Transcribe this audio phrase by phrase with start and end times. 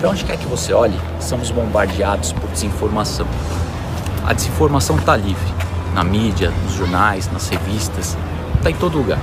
[0.00, 3.26] Para onde quer que você olhe, somos bombardeados por desinformação.
[4.26, 5.54] A desinformação está livre,
[5.94, 8.16] na mídia, nos jornais, nas revistas,
[8.56, 9.18] está em todo lugar.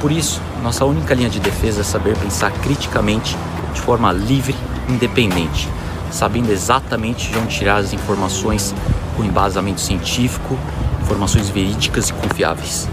[0.00, 3.36] Por isso, nossa única linha de defesa é saber pensar criticamente,
[3.74, 4.56] de forma livre
[4.88, 5.68] independente,
[6.10, 8.74] sabendo exatamente de onde tirar as informações
[9.18, 10.58] com embasamento científico,
[11.02, 12.88] informações verídicas e confiáveis.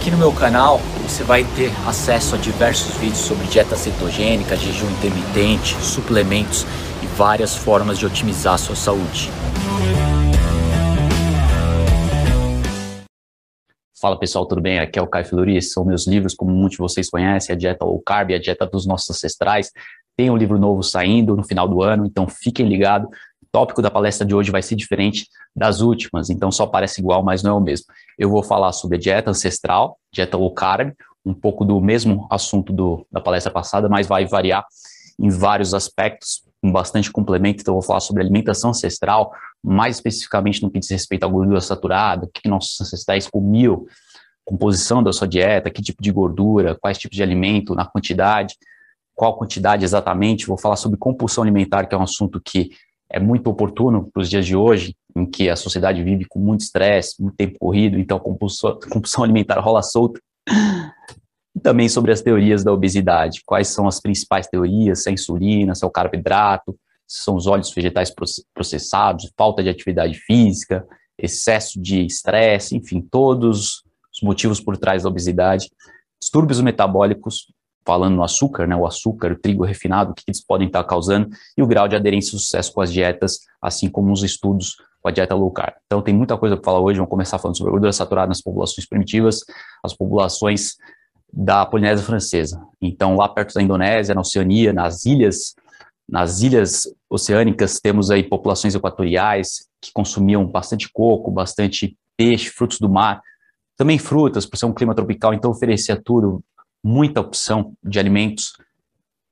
[0.00, 4.90] Aqui no meu canal você vai ter acesso a diversos vídeos sobre dieta cetogênica, jejum
[4.92, 6.64] intermitente, suplementos
[7.02, 9.30] e várias formas de otimizar a sua saúde.
[14.00, 14.78] Fala pessoal, tudo bem?
[14.78, 17.84] Aqui é o Caio esses são meus livros, como muitos de vocês conhecem, a dieta
[17.84, 19.70] low carb, a dieta dos nossos ancestrais.
[20.16, 23.06] Tem um livro novo saindo no final do ano, então fiquem ligados.
[23.42, 27.22] O tópico da palestra de hoje vai ser diferente das últimas, então só parece igual,
[27.22, 27.84] mas não é o mesmo.
[28.20, 30.92] Eu vou falar sobre a dieta ancestral, dieta low carb,
[31.24, 34.62] um pouco do mesmo assunto do, da palestra passada, mas vai variar
[35.18, 37.62] em vários aspectos, com bastante complemento.
[37.62, 39.32] Então, eu vou falar sobre alimentação ancestral,
[39.64, 43.86] mais especificamente no que diz respeito à gordura saturada, o que nossos ancestrais comiam,
[44.44, 48.54] composição da sua dieta, que tipo de gordura, quais tipos de alimento, na quantidade,
[49.14, 50.46] qual quantidade exatamente.
[50.46, 52.70] Vou falar sobre compulsão alimentar, que é um assunto que
[53.10, 56.60] é muito oportuno para os dias de hoje, em que a sociedade vive com muito
[56.60, 60.20] estresse, muito tempo corrido, então a compulsão, compulsão alimentar rola solta.
[61.54, 63.42] E também sobre as teorias da obesidade.
[63.44, 65.02] Quais são as principais teorias?
[65.02, 68.12] Se é a insulina, se é o carboidrato, se são os óleos vegetais
[68.54, 70.86] processados, falta de atividade física,
[71.18, 73.82] excesso de estresse, enfim, todos
[74.14, 75.68] os motivos por trás da obesidade.
[76.20, 77.46] Distúrbios metabólicos,
[77.90, 81.28] falando no açúcar, né, o açúcar, o trigo refinado, o que eles podem estar causando,
[81.58, 85.08] e o grau de aderência e sucesso com as dietas, assim como os estudos com
[85.08, 85.74] a dieta low carb.
[85.86, 88.86] Então tem muita coisa para falar hoje, vamos começar falando sobre gordura saturada nas populações
[88.86, 89.40] primitivas,
[89.82, 90.76] as populações
[91.32, 92.62] da Polinésia Francesa.
[92.80, 95.56] Então, lá perto da Indonésia, na Oceania, nas ilhas,
[96.08, 102.88] nas ilhas oceânicas, temos aí populações equatoriais que consumiam bastante coco, bastante peixe, frutos do
[102.88, 103.20] mar,
[103.76, 106.40] também frutas, por ser um clima tropical, então oferecia tudo,
[106.82, 108.54] muita opção de alimentos.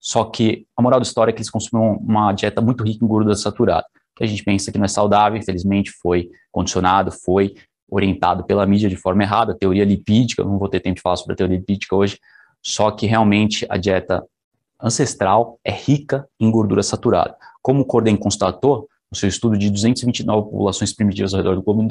[0.01, 3.09] Só que a moral da história é que eles consumiam uma dieta muito rica em
[3.09, 3.87] gordura saturada.
[4.21, 7.55] A gente pensa que não é saudável, infelizmente foi condicionado, foi
[7.89, 11.35] orientado pela mídia de forma errada, teoria lipídica, não vou ter tempo de falar sobre
[11.35, 12.19] a teoria lipídica hoje,
[12.61, 14.25] só que realmente a dieta
[14.81, 17.37] ancestral é rica em gordura saturada.
[17.63, 21.83] Como o Corden constatou, no seu estudo de 229 populações primitivas ao redor do globo,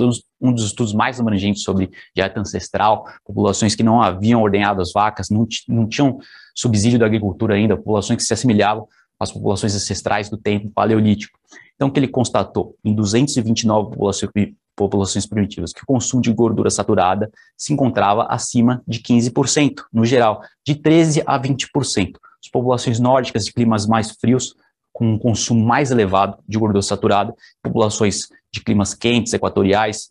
[0.42, 5.30] um dos estudos mais abrangentes sobre dieta ancestral, populações que não haviam ordenhado as vacas,
[5.30, 6.20] não, não tinham
[6.56, 8.88] subsídio da agricultura ainda, populações que se assimilavam
[9.20, 11.38] às populações ancestrais do tempo paleolítico.
[11.76, 12.76] Então, o que ele constatou?
[12.84, 14.32] Em 229 populações
[14.78, 20.42] populações primitivas, que o consumo de gordura saturada se encontrava acima de 15%, no geral,
[20.64, 22.12] de 13% a 20%.
[22.44, 24.54] As populações nórdicas de climas mais frios,
[24.98, 27.32] com um consumo mais elevado de gordura saturada,
[27.62, 30.10] populações de climas quentes, equatoriais,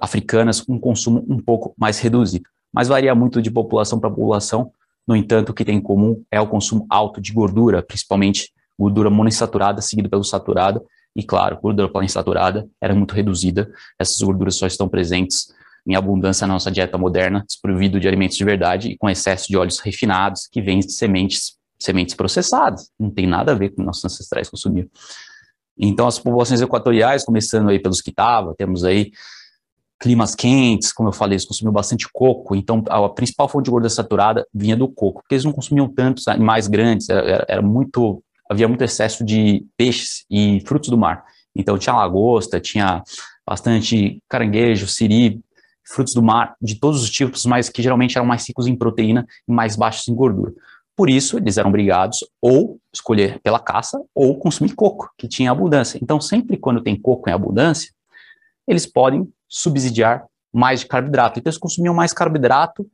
[0.00, 2.44] africanas, com um consumo um pouco mais reduzido.
[2.72, 4.72] Mas varia muito de população para população,
[5.06, 9.08] no entanto, o que tem em comum é o consumo alto de gordura, principalmente gordura
[9.08, 10.84] monoinsaturada, seguido pelo saturado,
[11.14, 13.70] e claro, gordura poliinsaturada era muito reduzida.
[14.00, 15.54] Essas gorduras só estão presentes
[15.86, 19.56] em abundância na nossa dieta moderna, desprovido de alimentos de verdade e com excesso de
[19.56, 22.90] óleos refinados que vêm de sementes, sementes processadas.
[22.98, 24.86] Não tem nada a ver com nossos ancestrais consumiam.
[25.78, 29.12] Então, as populações equatoriais, começando aí pelos que estavam, temos aí
[30.00, 33.90] climas quentes, como eu falei, eles consumiam bastante coco, então a principal fonte de gordura
[33.90, 38.66] saturada vinha do coco, porque eles não consumiam tantos animais grandes, era, era muito havia
[38.66, 41.24] muito excesso de peixes e frutos do mar.
[41.54, 43.02] Então tinha lagosta, tinha
[43.46, 45.40] bastante caranguejo, siri,
[45.84, 49.26] frutos do mar de todos os tipos, mas que geralmente eram mais ricos em proteína
[49.46, 50.52] e mais baixos em gordura.
[50.98, 55.96] Por isso, eles eram obrigados ou escolher pela caça ou consumir coco, que tinha abundância.
[56.02, 57.92] Então, sempre quando tem coco em abundância,
[58.66, 61.38] eles podem subsidiar mais de carboidrato.
[61.38, 62.84] Então, eles consumiam mais carboidrato,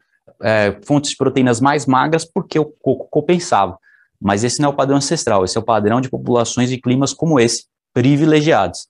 [0.42, 3.78] é, fontes de proteínas mais magras, porque o coco compensava.
[4.20, 7.14] Mas esse não é o padrão ancestral, esse é o padrão de populações de climas
[7.14, 7.64] como esse,
[7.94, 8.86] privilegiados.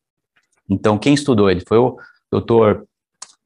[0.68, 1.96] Então, quem estudou ele foi o
[2.32, 2.84] doutor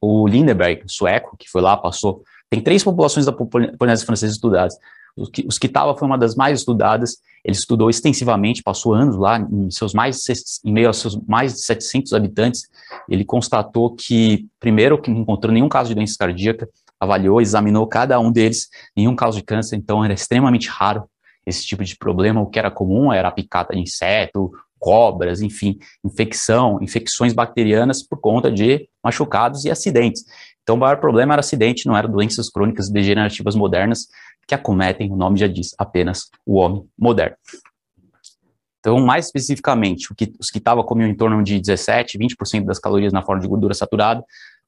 [0.01, 2.23] o Lindeberg, sueco, que foi lá, passou.
[2.49, 4.75] Tem três populações da Polinésia Francesa estudadas.
[5.19, 7.17] Os que, os que tava foi uma das mais estudadas.
[7.43, 10.23] Ele estudou extensivamente, passou anos lá, em, seus mais,
[10.65, 12.63] em meio aos seus mais de 700 habitantes.
[13.07, 16.67] Ele constatou que, primeiro, que não encontrou nenhum caso de doença cardíaca,
[16.99, 21.05] avaliou, examinou cada um deles, nenhum caso de câncer, então era extremamente raro
[21.45, 22.41] esse tipo de problema.
[22.41, 28.19] O que era comum era a picada de inseto, cobras, enfim, infecção, infecções bacterianas por
[28.19, 30.23] conta de machucados e acidentes.
[30.63, 34.07] Então, o maior problema era acidente, não eram doenças crônicas degenerativas modernas
[34.49, 37.35] que acometem, o nome já diz, apenas o homem moderno.
[38.79, 43.13] Então, mais especificamente, que, os que estavam comiam em torno de 17, 20% das calorias
[43.13, 44.23] na forma de gordura saturada,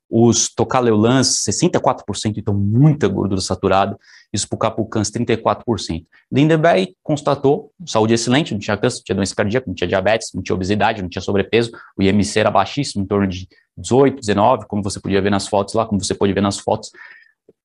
[0.07, 3.97] os tocaleulans, 64%, então muita gordura saturada,
[4.31, 6.05] e os pucapucans, 34%.
[6.31, 10.43] Lindenberg constatou saúde excelente, não tinha câncer, não tinha doença cardíaca, não tinha diabetes, não
[10.43, 13.47] tinha obesidade, não tinha sobrepeso, o IMC era baixíssimo, em torno de
[13.77, 16.91] 18, 19, como você podia ver nas fotos lá, como você pode ver nas fotos,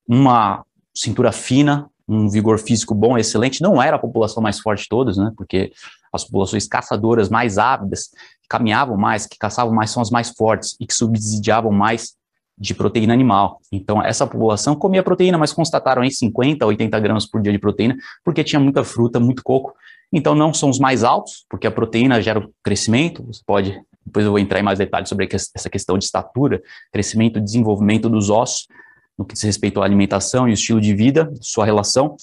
[0.09, 0.65] uma
[0.95, 5.17] cintura fina, um vigor físico bom, excelente, não era a população mais forte de todas,
[5.17, 5.73] né, porque
[6.13, 8.09] as populações caçadoras mais ávidas,
[8.43, 12.15] que caminhavam mais, que caçavam mais, são as mais fortes e que subsidiavam mais
[12.59, 13.61] de proteína animal.
[13.71, 17.97] Então, essa população comia proteína, mas constataram aí 50, 80 gramas por dia de proteína,
[18.25, 19.75] porque tinha muita fruta, muito coco.
[20.13, 23.23] Então, não são os mais altos, porque a proteína gera o crescimento.
[23.25, 27.39] Você pode, depois eu vou entrar em mais detalhes sobre essa questão de estatura, crescimento
[27.39, 28.67] e desenvolvimento dos ossos,
[29.19, 32.17] no que diz respeito à alimentação e o estilo de vida, sua relação.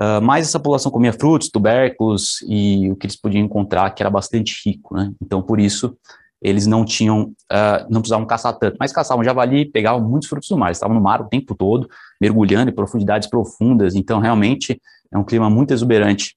[0.00, 4.08] Uh, mas essa população comia frutos, tubérculos e o que eles podiam encontrar, que era
[4.08, 5.10] bastante rico, né?
[5.20, 5.96] Então, por isso,
[6.40, 10.56] eles não tinham, uh, não precisavam caçar tanto, mas caçavam javali, pegavam muitos frutos do
[10.56, 11.88] mar, estavam no mar o tempo todo,
[12.20, 14.80] mergulhando em profundidades profundas, então realmente
[15.12, 16.36] é um clima muito exuberante.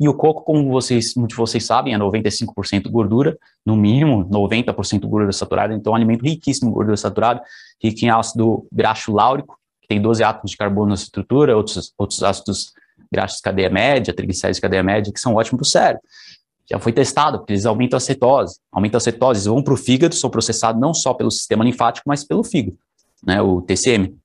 [0.00, 5.06] E o coco, como vocês, muitos de vocês sabem, é 95% gordura, no mínimo 90%
[5.06, 7.42] gordura saturada, então é um alimento riquíssimo em gordura saturada,
[7.82, 12.22] rico em ácido graxo láurico, que tem 12 átomos de carbono na estrutura, outros, outros
[12.22, 12.72] ácidos
[13.12, 16.02] graxos de cadeia média, triglicéridos de cadeia média, que são ótimos para o cérebro
[16.70, 18.60] já foi testado, porque eles aumentam a cetose.
[18.70, 22.22] Aumentam a cetose, vão para o fígado, são processados não só pelo sistema linfático, mas
[22.22, 22.78] pelo fígado,
[23.26, 24.16] né, o TCM.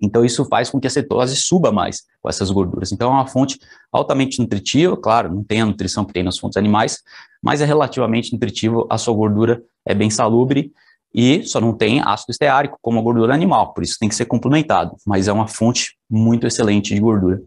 [0.00, 2.92] Então, isso faz com que a cetose suba mais com essas gorduras.
[2.92, 3.58] Então, é uma fonte
[3.92, 6.98] altamente nutritiva, claro, não tem a nutrição que tem nas fontes animais,
[7.42, 10.72] mas é relativamente nutritivo, a sua gordura é bem salubre
[11.14, 14.26] e só não tem ácido esteárico como a gordura animal, por isso tem que ser
[14.26, 17.40] complementado, mas é uma fonte muito excelente de gordura.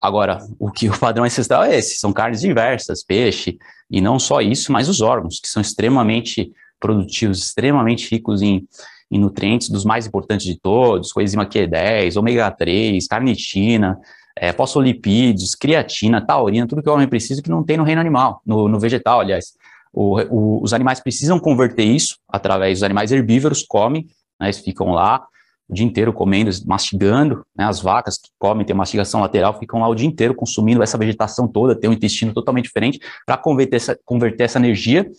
[0.00, 3.58] Agora, o que o padrão ancestral é esse, são carnes diversas, peixe,
[3.90, 8.66] e não só isso, mas os órgãos, que são extremamente produtivos, extremamente ricos em,
[9.10, 13.98] em nutrientes, dos mais importantes de todos, coenzima Q10, ômega 3, carnitina,
[14.36, 18.42] é, fosfolipídios, creatina, taurina, tudo que o homem precisa que não tem no reino animal,
[18.44, 19.54] no, no vegetal, aliás.
[19.92, 24.06] O, o, os animais precisam converter isso através dos animais herbívoros, comem,
[24.38, 25.26] né, eles ficam lá,
[25.68, 29.88] o dia inteiro comendo, mastigando, né, as vacas que comem, tem mastigação lateral, ficam lá
[29.88, 33.98] o dia inteiro consumindo essa vegetação toda, tem um intestino totalmente diferente, para converter essa,
[34.04, 35.10] converter essa energia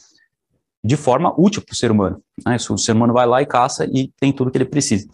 [0.83, 2.21] de forma útil para o ser humano.
[2.45, 2.57] Né?
[2.69, 5.07] O ser humano vai lá e caça e tem tudo que ele precisa,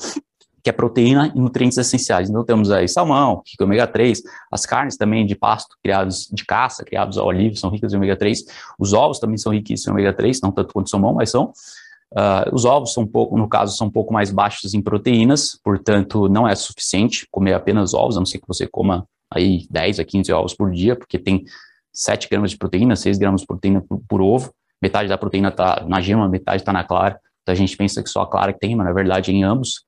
[0.64, 2.30] que é proteína e nutrientes essenciais.
[2.30, 4.22] Então temos aí salmão, rico em ômega 3,
[4.52, 8.16] as carnes também de pasto, criados de caça, criados ao livre, são ricas em ômega
[8.16, 8.46] 3,
[8.80, 11.52] os ovos também são ricos em ômega 3, não tanto quanto salmão, mas são,
[12.14, 15.60] Uh, os ovos são um pouco, no caso, são um pouco mais baixos em proteínas,
[15.62, 20.00] portanto, não é suficiente comer apenas ovos, a não ser que você coma aí 10
[20.00, 21.44] a 15 ovos por dia, porque tem
[21.92, 25.83] 7 gramas de proteína, 6 gramas de proteína por, por ovo, metade da proteína está
[25.88, 28.60] na gema, metade está na clara, então a gente pensa que só a clara que
[28.60, 29.86] tem, mas na verdade é em ambos,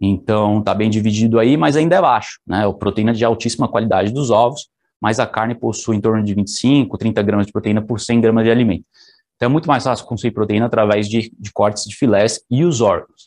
[0.00, 4.12] então está bem dividido aí, mas ainda é baixo, né, a proteína de altíssima qualidade
[4.12, 4.68] dos ovos,
[5.00, 8.44] mas a carne possui em torno de 25, 30 gramas de proteína por 100 gramas
[8.44, 8.84] de alimento.
[9.36, 12.80] Então é muito mais fácil consumir proteína através de, de cortes de filés e os
[12.80, 13.26] órgãos.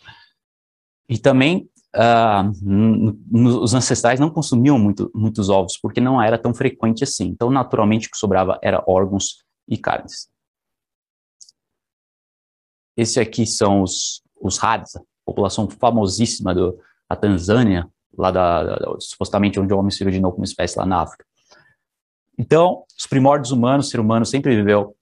[1.10, 7.04] E também uh, os ancestrais não consumiam muito, muitos ovos, porque não era tão frequente
[7.04, 7.26] assim.
[7.28, 10.30] Então, naturalmente, o que sobrava era órgãos e carnes.
[12.98, 17.88] Esse aqui são os, os Hadza, população famosíssima da Tanzânia,
[18.18, 21.24] lá da, da, supostamente onde o homem se originou como espécie lá na África.
[22.38, 24.96] Então, os primórdios humanos, o ser humano sempre viveu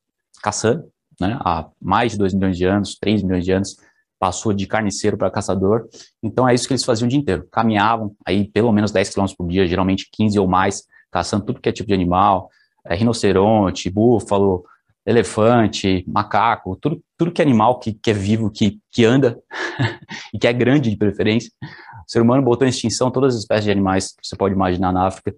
[0.43, 3.77] caçando, né, há mais de 2 milhões de anos, 3 milhões de anos,
[4.19, 5.87] passou de carniceiro para caçador.
[6.21, 7.47] Então é isso que eles faziam o dia inteiro.
[7.51, 11.69] Caminhavam aí pelo menos 10 quilômetros por dia, geralmente 15 ou mais, caçando tudo que
[11.69, 12.49] é tipo de animal,
[12.85, 14.65] é, rinoceronte, búfalo,
[15.05, 19.39] elefante, macaco, tudo, tudo que é animal que, que é vivo, que, que anda
[20.33, 21.51] e que é grande de preferência.
[22.07, 24.91] O ser humano botou em extinção todas as espécies de animais que você pode imaginar
[24.91, 25.35] na África,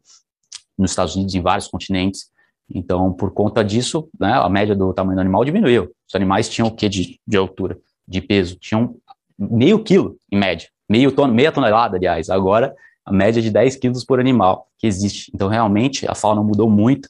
[0.78, 2.30] nos Estados Unidos, em vários continentes.
[2.70, 5.92] Então, por conta disso, né, a média do tamanho do animal diminuiu.
[6.08, 8.58] Os animais tinham o que de, de altura, de peso?
[8.58, 8.96] Tinham
[9.38, 10.68] meio quilo, em média.
[10.90, 12.30] Meio ton meia tonelada, aliás.
[12.30, 12.74] Agora,
[13.06, 15.32] a média de 10 quilos por animal que existe.
[15.34, 17.08] Então, realmente, a fauna mudou muito.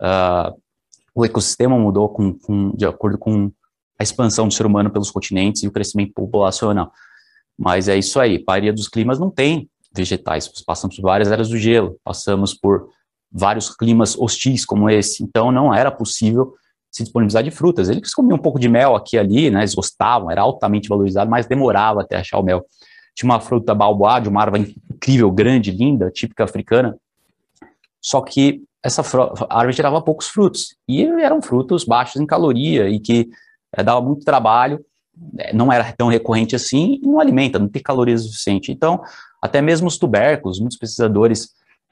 [0.00, 0.58] Uh,
[1.16, 3.50] o ecossistema mudou com, com, de acordo com
[3.98, 6.92] a expansão do ser humano pelos continentes e o crescimento populacional.
[7.58, 8.36] Mas é isso aí.
[8.36, 10.46] A maioria dos climas não tem vegetais.
[10.66, 12.90] Passamos por várias eras do gelo, passamos por
[13.32, 15.22] vários climas hostis como esse.
[15.22, 16.54] Então, não era possível
[16.90, 17.88] se disponibilizar de frutas.
[17.88, 19.60] Eles comiam um pouco de mel aqui e ali, né?
[19.60, 22.66] Eles gostavam, era altamente valorizado, mas demorava até achar o mel.
[23.14, 26.94] Tinha uma fruta baobá, de uma árvore incrível, grande, linda, típica africana.
[28.02, 29.02] Só que essa
[29.50, 30.76] árvore gerava poucos frutos.
[30.88, 33.28] E eram frutos baixos em caloria e que
[33.74, 34.84] é, dava muito trabalho,
[35.38, 38.70] é, não era tão recorrente assim e não alimenta, não tem caloria suficiente.
[38.70, 39.02] Então,
[39.42, 41.50] até mesmo os tubérculos, muitos pesquisadores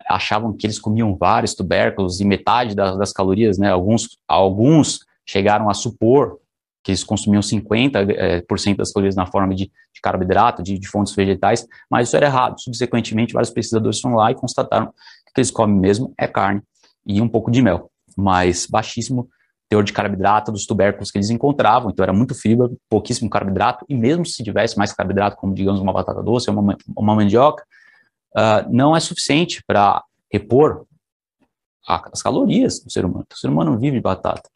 [0.09, 3.71] achavam que eles comiam vários tubérculos e metade das, das calorias, né?
[3.71, 6.39] Alguns, alguns chegaram a supor
[6.83, 10.79] que eles consumiam 50% é, por cento das calorias na forma de, de carboidrato, de,
[10.79, 12.61] de, fontes vegetais, mas isso era errado.
[12.61, 16.61] Subsequentemente, vários pesquisadores foram lá e constataram que o que eles comem mesmo é carne
[17.07, 19.29] e um pouco de mel, mas baixíssimo
[19.69, 23.95] teor de carboidrato dos tubérculos que eles encontravam, então era muito fibra, pouquíssimo carboidrato, e
[23.95, 27.65] mesmo se tivesse mais carboidrato, como digamos uma batata doce ou uma, uma mandioca,
[28.37, 30.85] uh, não é suficiente para repor
[31.89, 33.25] a, as calorias do ser humano.
[33.33, 34.49] O ser humano não vive de batata.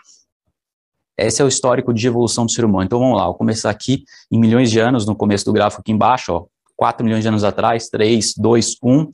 [1.16, 2.84] Esse é o histórico de evolução do ser humano.
[2.84, 5.90] Então vamos lá, vou começar aqui em milhões de anos, no começo do gráfico aqui
[5.90, 9.10] embaixo, ó, 4 milhões de anos atrás, 3, 2, 1,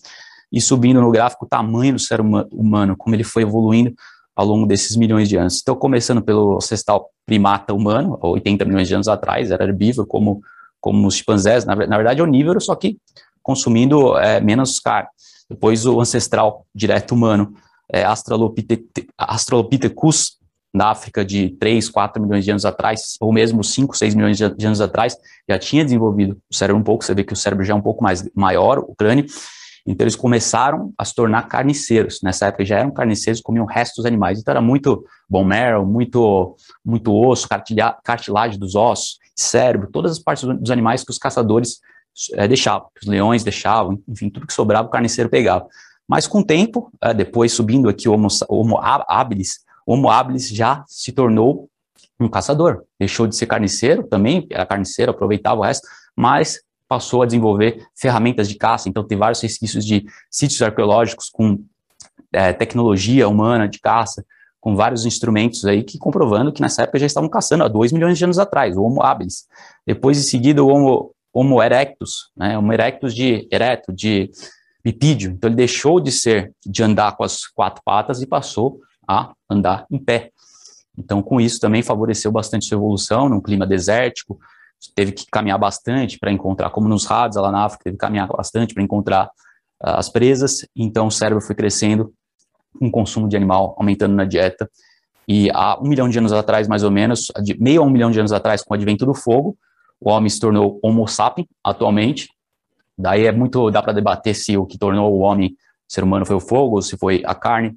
[0.54, 3.92] e subindo no gráfico o tamanho do ser humano, como ele foi evoluindo
[4.37, 5.61] ao longo desses milhões de anos.
[5.61, 10.40] Então, começando pelo ancestral primata humano, 80 milhões de anos atrás, era herbívoro, como,
[10.80, 12.99] como os chimpanzés, na, na verdade, onívoro, só que
[13.42, 15.08] consumindo é, menos carne.
[15.50, 17.52] Depois, o ancestral direto humano,
[17.92, 18.04] é,
[20.73, 24.66] na África de 3, 4 milhões de anos atrás, ou mesmo 5, 6 milhões de
[24.66, 25.16] anos atrás,
[25.49, 27.80] já tinha desenvolvido o cérebro um pouco, você vê que o cérebro já é um
[27.80, 29.26] pouco mais maior, o crânio,
[29.86, 32.20] então eles começaram a se tornar carniceiros.
[32.22, 34.40] Nessa época já eram carniceiros, comiam restos dos animais.
[34.40, 37.46] Então era muito bone marrow, muito, muito osso,
[38.02, 41.80] cartilagem dos ossos, cérebro, todas as partes dos animais que os caçadores
[42.34, 45.66] é, deixavam, que os leões deixavam, enfim, tudo que sobrava o carniceiro pegava.
[46.08, 50.48] Mas com o tempo, é, depois subindo aqui o Homo, homo habilis, o Homo habilis
[50.48, 51.68] já se tornou
[52.18, 52.84] um caçador.
[52.98, 55.86] Deixou de ser carniceiro, também era carniceiro, aproveitava o resto,
[56.16, 61.58] mas passou a desenvolver ferramentas de caça, então tem vários resquícios de sítios arqueológicos com
[62.32, 64.24] é, tecnologia humana de caça,
[64.60, 68.16] com vários instrumentos aí que comprovando que nessa época já estavam caçando há 2 milhões
[68.16, 69.46] de anos atrás, o Homo habilis.
[69.86, 74.30] Depois, em seguida, o Homo, Homo erectus, né, Homo erectus de ereto, de
[74.82, 75.32] bipídio.
[75.32, 79.86] Então, ele deixou de ser, de andar com as quatro patas e passou a andar
[79.90, 80.30] em pé.
[80.96, 84.38] Então, com isso também favoreceu bastante sua evolução num clima desértico,
[84.95, 88.28] teve que caminhar bastante para encontrar, como nos rádios lá na África, teve que caminhar
[88.28, 89.26] bastante para encontrar
[89.83, 92.12] uh, as presas, então o cérebro foi crescendo,
[92.81, 94.69] um consumo de animal aumentando na dieta,
[95.26, 98.19] e há um milhão de anos atrás, mais ou menos, meio a um milhão de
[98.19, 99.57] anos atrás, com o advento do fogo,
[100.00, 102.28] o homem se tornou Homo sapiens atualmente,
[102.97, 105.57] daí é muito, dá para debater se o que tornou o homem
[105.88, 107.76] ser humano foi o fogo ou se foi a carne,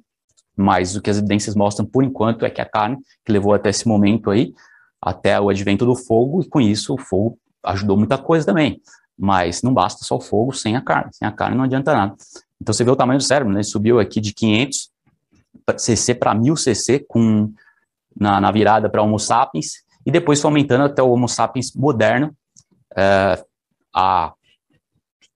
[0.56, 3.70] mas o que as evidências mostram por enquanto é que a carne, que levou até
[3.70, 4.52] esse momento aí,
[5.00, 8.80] até o advento do fogo, e com isso o fogo ajudou muita coisa também.
[9.16, 11.10] Mas não basta só o fogo sem a carne.
[11.12, 12.14] Sem a carne não adianta nada.
[12.60, 13.60] Então você vê o tamanho do cérebro, né?
[13.60, 14.90] Ele subiu aqui de 500
[15.76, 17.52] cc para 1000 cc com,
[18.18, 22.34] na, na virada para Homo sapiens, e depois foi aumentando até o Homo sapiens moderno,
[22.96, 23.44] é,
[23.94, 24.32] há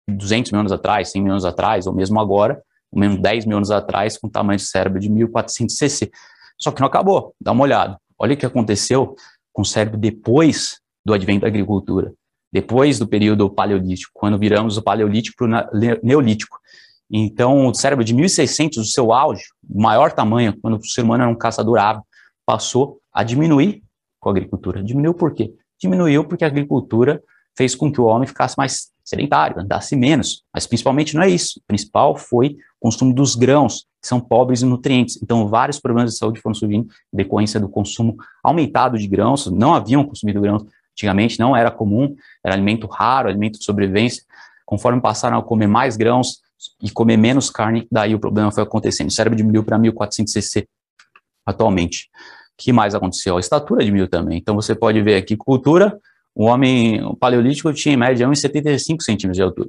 [0.08, 3.56] 200 mil anos atrás, 100 mil anos atrás, ou mesmo agora, ou mesmo 10 mil
[3.56, 6.10] anos atrás, com tamanho de cérebro de 1400 cc.
[6.58, 7.98] Só que não acabou, dá uma olhada.
[8.18, 9.16] Olha o que aconteceu
[9.52, 12.12] com o cérebro depois do advento da agricultura,
[12.52, 16.58] depois do período paleolítico, quando viramos o paleolítico para o neolítico.
[17.10, 21.32] Então, o cérebro de 1600, o seu auge, maior tamanho, quando o ser humano era
[21.32, 22.06] um caçador ávido,
[22.46, 23.82] passou a diminuir
[24.18, 24.82] com a agricultura.
[24.82, 25.52] Diminuiu por quê?
[25.80, 27.22] Diminuiu porque a agricultura
[27.56, 30.42] fez com que o homem ficasse mais sedentário, andasse menos.
[30.52, 31.60] Mas principalmente não é isso.
[31.60, 35.20] O principal foi o consumo dos grãos, que são pobres em nutrientes.
[35.22, 39.46] Então, vários problemas de saúde foram surgindo em decorrência do consumo aumentado de grãos.
[39.46, 42.14] Não haviam consumido grãos antigamente, não era comum,
[42.44, 44.24] era alimento raro, alimento de sobrevivência.
[44.64, 46.40] Conforme passaram a comer mais grãos
[46.82, 49.08] e comer menos carne, daí o problema foi acontecendo.
[49.08, 50.66] O cérebro diminuiu para 1400 cc
[51.44, 52.08] atualmente.
[52.54, 53.36] O que mais aconteceu?
[53.36, 54.38] A estatura diminuiu também.
[54.38, 55.98] Então, você pode ver aqui cultura,
[56.34, 59.68] o homem o paleolítico tinha em média 1,75 centímetros de altura.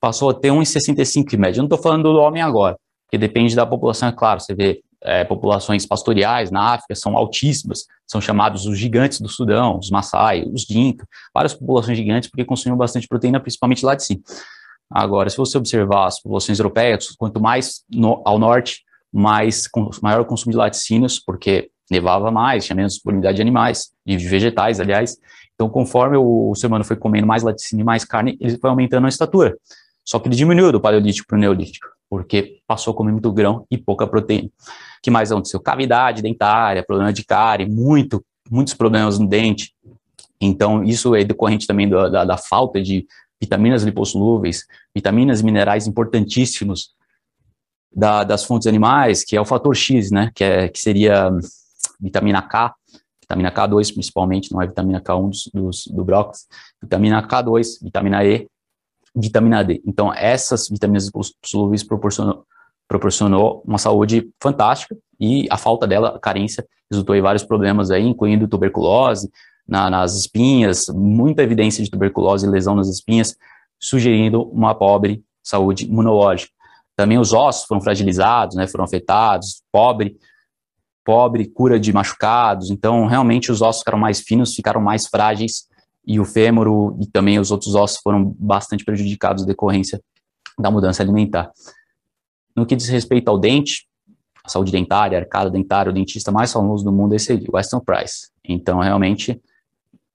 [0.00, 1.58] Passou a ter 1,65 em média.
[1.58, 4.40] Eu não estou falando do homem agora, porque depende da população, é claro.
[4.40, 9.78] Você vê é, populações pastoriais na África são altíssimas, são chamados os gigantes do Sudão,
[9.78, 14.22] os Maasai, os Dinka, várias populações gigantes porque consumiam bastante proteína, principalmente lá de cima.
[14.90, 20.20] Agora, se você observar as populações europeias, quanto mais no, ao norte, mais com, maior
[20.20, 25.16] o consumo de laticínios, porque nevava mais, tinha menos disponibilidade de animais, de vegetais, aliás,
[25.54, 28.70] então, conforme o, o ser humano foi comendo mais laticínio e mais carne, ele foi
[28.70, 29.56] aumentando a estatura.
[30.04, 31.88] Só que ele diminuiu do paleolítico para o neolítico.
[32.10, 34.50] porque passou a comer muito grão e pouca proteína.
[35.02, 35.60] que mais aconteceu?
[35.60, 39.72] Cavidade dentária, problema de cárie, muito, muitos problemas no dente.
[40.40, 43.06] Então, isso é decorrente também da, da, da falta de
[43.40, 46.90] vitaminas lipossolúveis, vitaminas e minerais importantíssimos
[47.94, 51.30] da, das fontes animais, que é o fator X, né, que, é, que seria
[52.00, 52.74] vitamina K,
[53.24, 56.46] vitamina K2 principalmente, não é vitamina K1 dos, dos, do brócolis,
[56.80, 58.46] vitamina K2, vitamina E,
[59.14, 59.82] vitamina D.
[59.86, 61.10] Então, essas vitaminas
[61.44, 62.44] solúveis proporcionou,
[62.88, 68.04] proporcionou uma saúde fantástica e a falta dela, a carência, resultou em vários problemas aí,
[68.06, 69.30] incluindo tuberculose
[69.66, 73.36] na, nas espinhas, muita evidência de tuberculose e lesão nas espinhas,
[73.80, 76.52] sugerindo uma pobre saúde imunológica.
[76.96, 80.16] Também os ossos foram fragilizados, né, foram afetados, pobre,
[81.04, 85.68] pobre cura de machucados, então realmente os ossos ficaram mais finos, ficaram mais frágeis,
[86.06, 90.00] e o fêmur e também os outros ossos foram bastante prejudicados decorrência
[90.58, 91.50] da mudança alimentar.
[92.54, 93.86] No que diz respeito ao dente,
[94.44, 97.80] a saúde dentária, arcada dentária, o dentista mais famoso do mundo é esse ali, Weston
[97.80, 98.28] Price.
[98.44, 99.40] Então, realmente,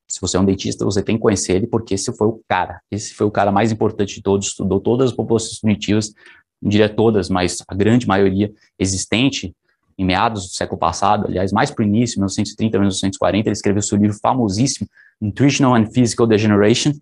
[0.07, 2.79] se você é um dentista, você tem que conhecer ele, porque esse foi o cara.
[2.91, 6.13] Esse foi o cara mais importante de todos, estudou todas as populações primitivas,
[6.61, 9.55] não diria todas, mas a grande maioria existente
[9.99, 13.97] em meados do século passado, aliás, mais para o início, 1930, 1940, ele escreveu seu
[13.97, 14.89] livro famosíssimo,
[15.19, 16.93] Nutritional and Physical Degeneration.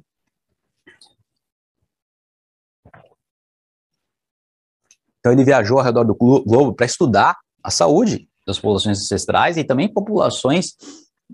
[5.19, 9.63] Então ele viajou ao redor do globo para estudar a saúde das populações ancestrais e
[9.63, 10.75] também populações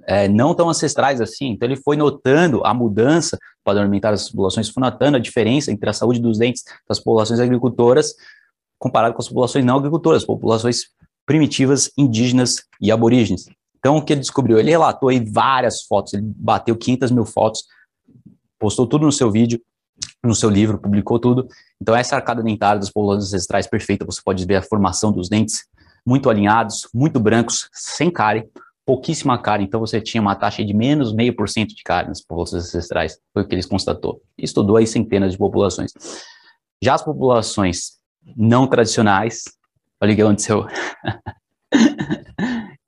[0.06, 1.52] é, não tão ancestrais assim.
[1.52, 5.72] Então ele foi notando a mudança do padrão alimentar das populações, foi notando a diferença
[5.72, 8.16] entre a saúde dos dentes das populações agricultoras
[8.78, 10.92] comparado com as populações não agricultoras, populações
[11.26, 13.46] primitivas, indígenas e aborígenes.
[13.78, 14.58] Então, o que ele descobriu?
[14.58, 17.64] Ele relatou aí várias fotos, ele bateu 500 mil fotos,
[18.58, 19.62] postou tudo no seu vídeo,
[20.24, 21.48] no seu livro, publicou tudo.
[21.82, 25.66] Então, essa arcada dentária das populações ancestrais perfeita, você pode ver a formação dos dentes
[26.06, 28.48] muito alinhados, muito brancos, sem cárie,
[28.86, 29.66] pouquíssima cárie.
[29.66, 33.18] Então, você tinha uma taxa de menos meio por cento de cárie nas populações ancestrais,
[33.34, 34.22] foi o que eles constatou.
[34.38, 35.92] Estudou aí centenas de populações.
[36.82, 37.98] Já as populações
[38.36, 39.44] não tradicionais,
[40.04, 40.68] olha o que aconteceu.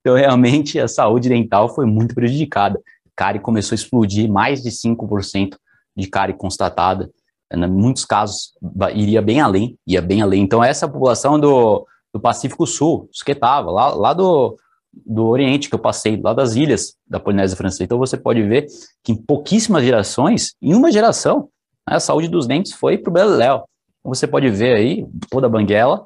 [0.06, 2.80] Então, realmente, a saúde dental foi muito prejudicada.
[3.16, 5.56] Cárie começou a explodir, mais de 5%
[5.98, 7.10] de cárie constatada.
[7.52, 8.54] Em muitos casos,
[8.94, 10.44] iria bem além, ia bem além.
[10.44, 14.56] Então, essa população do, do Pacífico Sul, os que estava lá, lá do,
[14.94, 17.86] do Oriente que eu passei, lá das ilhas da Polinésia Francesa.
[17.86, 18.68] Então, você pode ver
[19.04, 21.50] que em pouquíssimas gerações, em uma geração,
[21.90, 23.64] né, a saúde dos dentes foi para o Beleléu.
[24.02, 26.06] Então, você pode ver aí toda a banguela,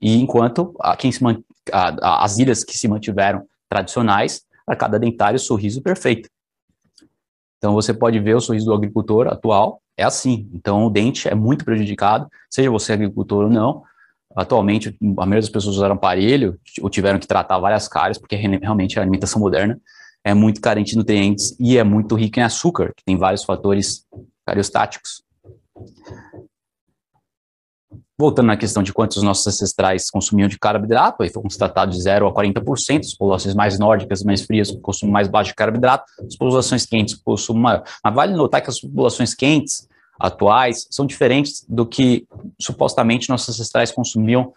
[0.00, 1.20] e enquanto a, quem se,
[1.72, 6.28] a, a, as ilhas que se mantiveram tradicionais, a cada dentário sorriso perfeito.
[7.58, 10.48] Então você pode ver o sorriso do agricultor atual, é assim.
[10.52, 13.82] Então o dente é muito prejudicado, seja você agricultor ou não.
[14.36, 18.98] Atualmente, a maioria das pessoas usaram aparelho ou tiveram que tratar várias cáries, porque realmente
[18.98, 19.80] a alimentação moderna
[20.24, 24.04] é muito carente de nutrientes e é muito rica em açúcar, que tem vários fatores
[24.44, 25.22] cariostáticos.
[28.16, 32.28] Voltando na questão de quantos nossos ancestrais consumiam de carboidrato, aí foi constatado de 0
[32.28, 36.86] a 40%, as populações mais nórdicas, mais frias, consumem mais baixo de carboidrato, as populações
[36.86, 37.82] quentes consumem maior.
[38.04, 42.24] Mas vale notar que as populações quentes atuais são diferentes do que
[42.60, 44.52] supostamente nossos ancestrais consumiam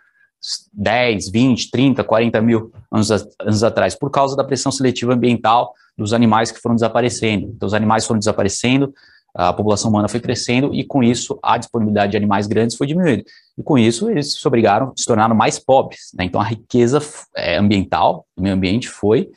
[0.73, 6.13] 10, 20, 30, 40 mil anos, anos atrás, por causa da pressão seletiva ambiental dos
[6.13, 7.51] animais que foram desaparecendo.
[7.55, 8.93] Então, os animais foram desaparecendo,
[9.39, 13.23] a população humana foi crescendo e com isso a disponibilidade de animais grandes foi diminuindo.
[13.55, 16.09] E com isso eles se obrigaram, se tornaram mais pobres.
[16.17, 16.25] Né?
[16.25, 16.99] Então a riqueza
[17.35, 19.29] é, ambiental do meio ambiente foi,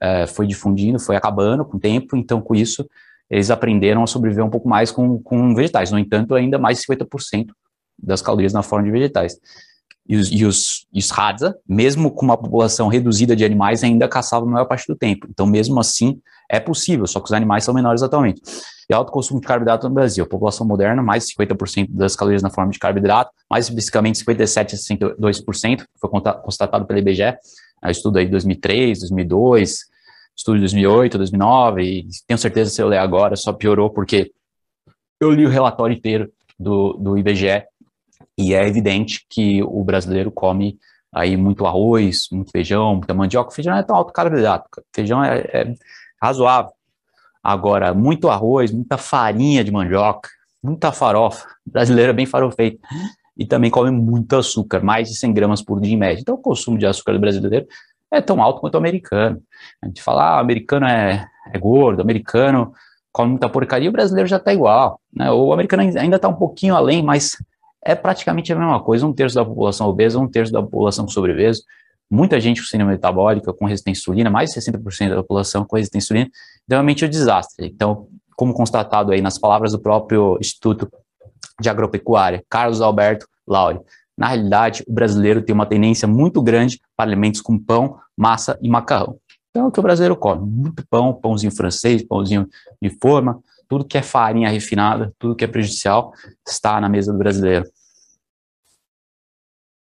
[0.00, 2.16] é, foi difundindo, foi acabando com o tempo.
[2.16, 2.84] Então com isso
[3.30, 5.92] eles aprenderam a sobreviver um pouco mais com, com vegetais.
[5.92, 7.50] No entanto, ainda mais de 50%
[7.96, 9.38] das calorias na forma de vegetais.
[10.06, 14.08] E os, e os, e os Hadza, mesmo com uma população reduzida de animais, ainda
[14.08, 15.28] caçavam a maior parte do tempo.
[15.30, 18.40] Então, mesmo assim, é possível, só que os animais são menores atualmente.
[18.88, 20.26] E alto consumo de carboidrato no Brasil.
[20.26, 25.16] População moderna, mais de 50% das calorias na forma de carboidrato, mais especificamente 57% a
[25.16, 26.10] 62%, foi
[26.42, 29.78] constatado pela IBGE, é estudo aí de 2003, 2002,
[30.36, 34.32] estudo de 2008, 2009, e tenho certeza se eu ler agora só piorou, porque
[35.20, 37.64] eu li o relatório inteiro do, do IBGE
[38.36, 40.78] e é evidente que o brasileiro come
[41.12, 43.52] aí muito arroz, muito feijão, muita mandioca.
[43.52, 45.74] Feijão é tão alto carboidrato, feijão é, é
[46.24, 46.72] razoável.
[47.42, 50.28] Agora, muito arroz, muita farinha de mandioca,
[50.62, 51.46] muita farofa.
[51.66, 52.78] O brasileiro é bem farofeito.
[53.36, 56.20] E também come muito açúcar, mais de 100 gramas por dia em média.
[56.20, 57.66] Então, o consumo de açúcar do brasileiro
[58.10, 59.42] é tão alto quanto o americano.
[59.82, 62.72] A gente fala, ah, americano é, é gordo, americano
[63.14, 65.00] come muita porcaria, o brasileiro já está igual.
[65.14, 65.30] Né?
[65.30, 67.36] O americano ainda está um pouquinho além, mas
[67.84, 71.12] é praticamente a mesma coisa, um terço da população obesa, um terço da população com
[71.12, 71.62] sobrepeso,
[72.14, 75.76] muita gente com síndrome metabólica, com resistência à insulina, mais de 60% da população com
[75.76, 76.30] resistência à insulina,
[76.64, 77.66] então, realmente é um desastre.
[77.66, 80.90] Então, como constatado aí nas palavras do próprio Instituto
[81.60, 83.80] de Agropecuária, Carlos Alberto Lauri,
[84.16, 88.68] na realidade, o brasileiro tem uma tendência muito grande para alimentos com pão, massa e
[88.68, 89.18] macarrão.
[89.50, 92.48] Então, é o que o brasileiro come, muito pão, pãozinho francês, pãozinho
[92.80, 96.12] de forma, tudo que é farinha refinada, tudo que é prejudicial,
[96.46, 97.68] está na mesa do brasileiro.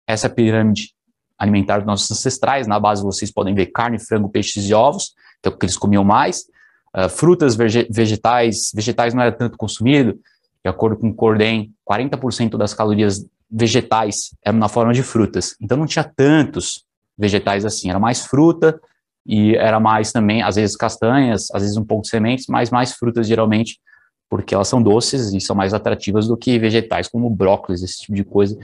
[0.07, 0.98] Essa é pirâmide
[1.39, 2.67] alimentar dos nossos ancestrais.
[2.67, 5.77] Na base vocês podem ver carne, frango, peixes e ovos, que é o que eles
[5.77, 6.45] comiam mais.
[6.97, 10.19] Uh, frutas, vegetais, vegetais não era tanto consumido,
[10.65, 15.55] de acordo com o Cordem, 40% das calorias vegetais eram na forma de frutas.
[15.61, 16.85] Então não tinha tantos
[17.17, 18.79] vegetais assim, era mais fruta
[19.27, 22.93] e era mais também, às vezes castanhas, às vezes um pouco de sementes, mas mais
[22.93, 23.79] frutas geralmente,
[24.29, 28.15] porque elas são doces e são mais atrativas do que vegetais como brócolis, esse tipo
[28.15, 28.59] de coisa,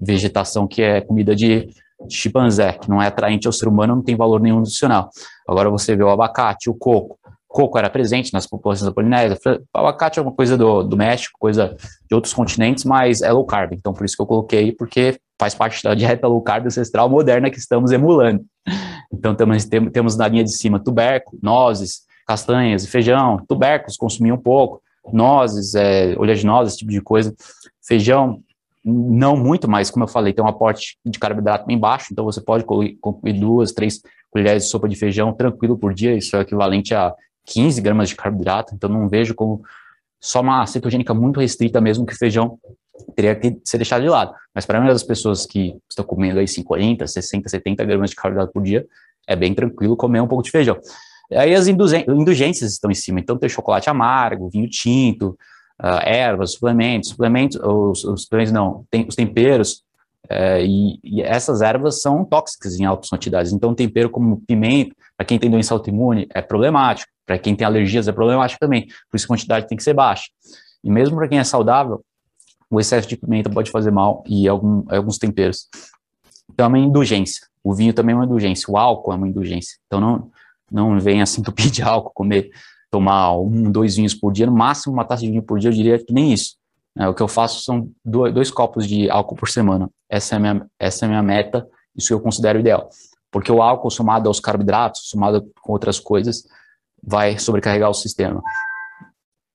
[0.00, 1.68] vegetação que é comida de
[2.08, 5.10] chimpanzé, que não é atraente ao ser humano, não tem valor nenhum nutricional.
[5.46, 7.18] Agora você vê o abacate, o coco.
[7.46, 9.38] Coco era presente nas populações da Polinésia.
[9.74, 11.74] O abacate é uma coisa do, do México, coisa
[12.08, 13.72] de outros continentes, mas é low carb.
[13.72, 17.50] Então, por isso que eu coloquei, porque faz parte da dieta low carb ancestral moderna
[17.50, 18.44] que estamos emulando.
[19.10, 23.42] Então, temos, temos na linha de cima tubérculo, nozes, castanhas e feijão.
[23.48, 27.34] Tubérculos consumiam um pouco, nozes, é, oleaginosas, esse tipo de coisa.
[27.82, 28.42] Feijão,
[28.88, 32.40] não muito, mas como eu falei, tem um aporte de carboidrato bem baixo, então você
[32.40, 36.94] pode comer duas, três colheres de sopa de feijão tranquilo por dia, isso é equivalente
[36.94, 37.14] a
[37.46, 39.62] 15 gramas de carboidrato, então não vejo como
[40.20, 42.58] só uma cetogênica muito restrita mesmo que feijão
[43.14, 44.34] teria que ser deixado de lado.
[44.54, 48.16] Mas para a maioria das pessoas que estão comendo aí 50, 60, 70 gramas de
[48.16, 48.84] carboidrato por dia,
[49.26, 50.78] é bem tranquilo comer um pouco de feijão.
[51.32, 55.38] Aí as indulgências estão em cima, então tem chocolate amargo, vinho tinto,
[55.82, 59.84] uh, ervas, suplementos, suplementos, os, os suplementos não, tem os temperos,
[60.30, 63.52] uh, e, e, essas ervas são tóxicas em altas quantidades.
[63.52, 67.10] Então, tempero como pimenta, para quem tem doença autoimune, é problemático.
[67.26, 68.86] Para quem tem alergias, é problemático também.
[69.10, 70.24] Por isso, a quantidade tem que ser baixa.
[70.82, 72.02] E mesmo para quem é saudável,
[72.70, 75.68] o excesso de pimenta pode fazer mal e algum, alguns temperos.
[76.50, 77.46] Então, é uma indulgência.
[77.62, 78.70] O vinho também é uma indulgência.
[78.70, 79.76] O álcool é uma indulgência.
[79.86, 80.30] Então, não,
[80.70, 82.50] não venha assim entupir de álcool, comer
[82.90, 85.74] tomar um, dois vinhos por dia, no máximo uma taça de vinho por dia, eu
[85.74, 86.56] diria que nem isso.
[86.96, 89.88] É, o que eu faço são dois, dois, copos de álcool por semana.
[90.08, 92.88] Essa é, a minha, essa é a minha meta, isso eu considero ideal.
[93.30, 96.44] Porque o álcool, somado aos carboidratos, somado com outras coisas,
[97.02, 98.42] vai sobrecarregar o sistema.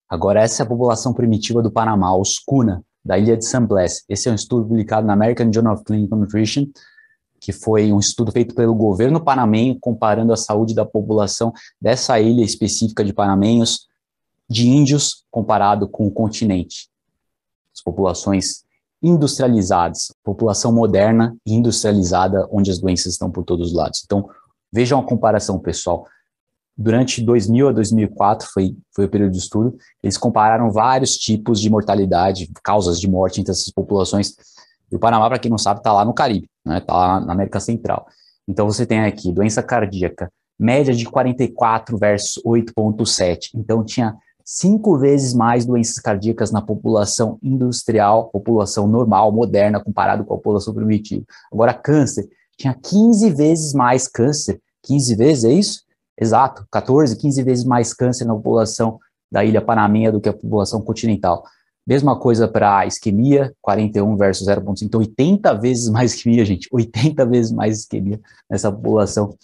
[0.08, 4.04] Agora, essa é a população primitiva do Panamá, os Kuna, da ilha de San Blas.
[4.08, 6.68] Esse é um estudo publicado na American Journal of Clinical Nutrition,
[7.44, 12.42] que foi um estudo feito pelo governo panamenho comparando a saúde da população dessa ilha
[12.42, 13.90] específica de panamenhos
[14.50, 16.88] de índios comparado com o continente.
[17.76, 18.64] As populações
[19.02, 24.02] industrializadas, população moderna e industrializada, onde as doenças estão por todos os lados.
[24.06, 24.30] Então,
[24.72, 26.08] vejam a comparação, pessoal.
[26.78, 31.70] Durante 2000 a 2004, foi, foi o período de estudo, eles compararam vários tipos de
[31.70, 34.34] mortalidade, causas de morte entre essas populações
[34.94, 36.78] e o Panamá, para quem não sabe, está lá no Caribe, né?
[36.78, 38.06] Está lá na América Central.
[38.48, 43.50] Então você tem aqui doença cardíaca, média de 44 versus 8,7.
[43.56, 50.36] Então tinha cinco vezes mais doenças cardíacas na população industrial, população normal, moderna, comparado com
[50.36, 51.26] a população primitiva.
[51.52, 54.62] Agora, câncer, tinha 15 vezes mais câncer.
[54.84, 55.82] 15 vezes, é isso?
[56.22, 59.00] Exato, 14, 15 vezes mais câncer na população
[59.32, 61.44] da ilha Panamenha do que a população continental.
[61.86, 64.82] Mesma coisa para isquemia, 41 versus 0,5.
[64.84, 66.68] Então, 80 vezes mais isquemia, gente.
[66.72, 68.20] 80 vezes mais isquemia
[68.50, 69.36] nessa população,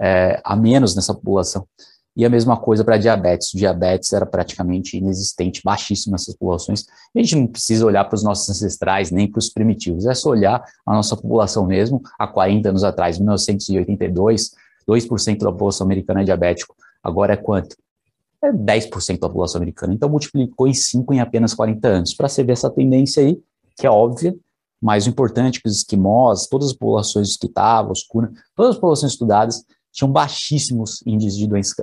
[0.00, 1.66] é, a menos nessa população.
[2.14, 3.52] E a mesma coisa para diabetes.
[3.52, 6.84] O diabetes era praticamente inexistente, baixíssimo nessas populações.
[7.14, 10.06] A gente não precisa olhar para os nossos ancestrais, nem para os primitivos.
[10.06, 14.52] É só olhar a nossa população mesmo, há 40 anos atrás, 1982,
[14.86, 16.76] 2% da população americana é diabético.
[17.02, 17.76] Agora é quanto?
[18.42, 19.94] É 10% da população americana.
[19.94, 22.14] Então, multiplicou em 5 em apenas 40 anos.
[22.14, 23.40] Para você ver essa tendência aí,
[23.76, 24.34] que é óbvia,
[24.80, 28.76] mas o importante é que os esquimós, todas as populações estavam, os cuna, todas as
[28.76, 31.74] populações estudadas tinham baixíssimos índices de doenças,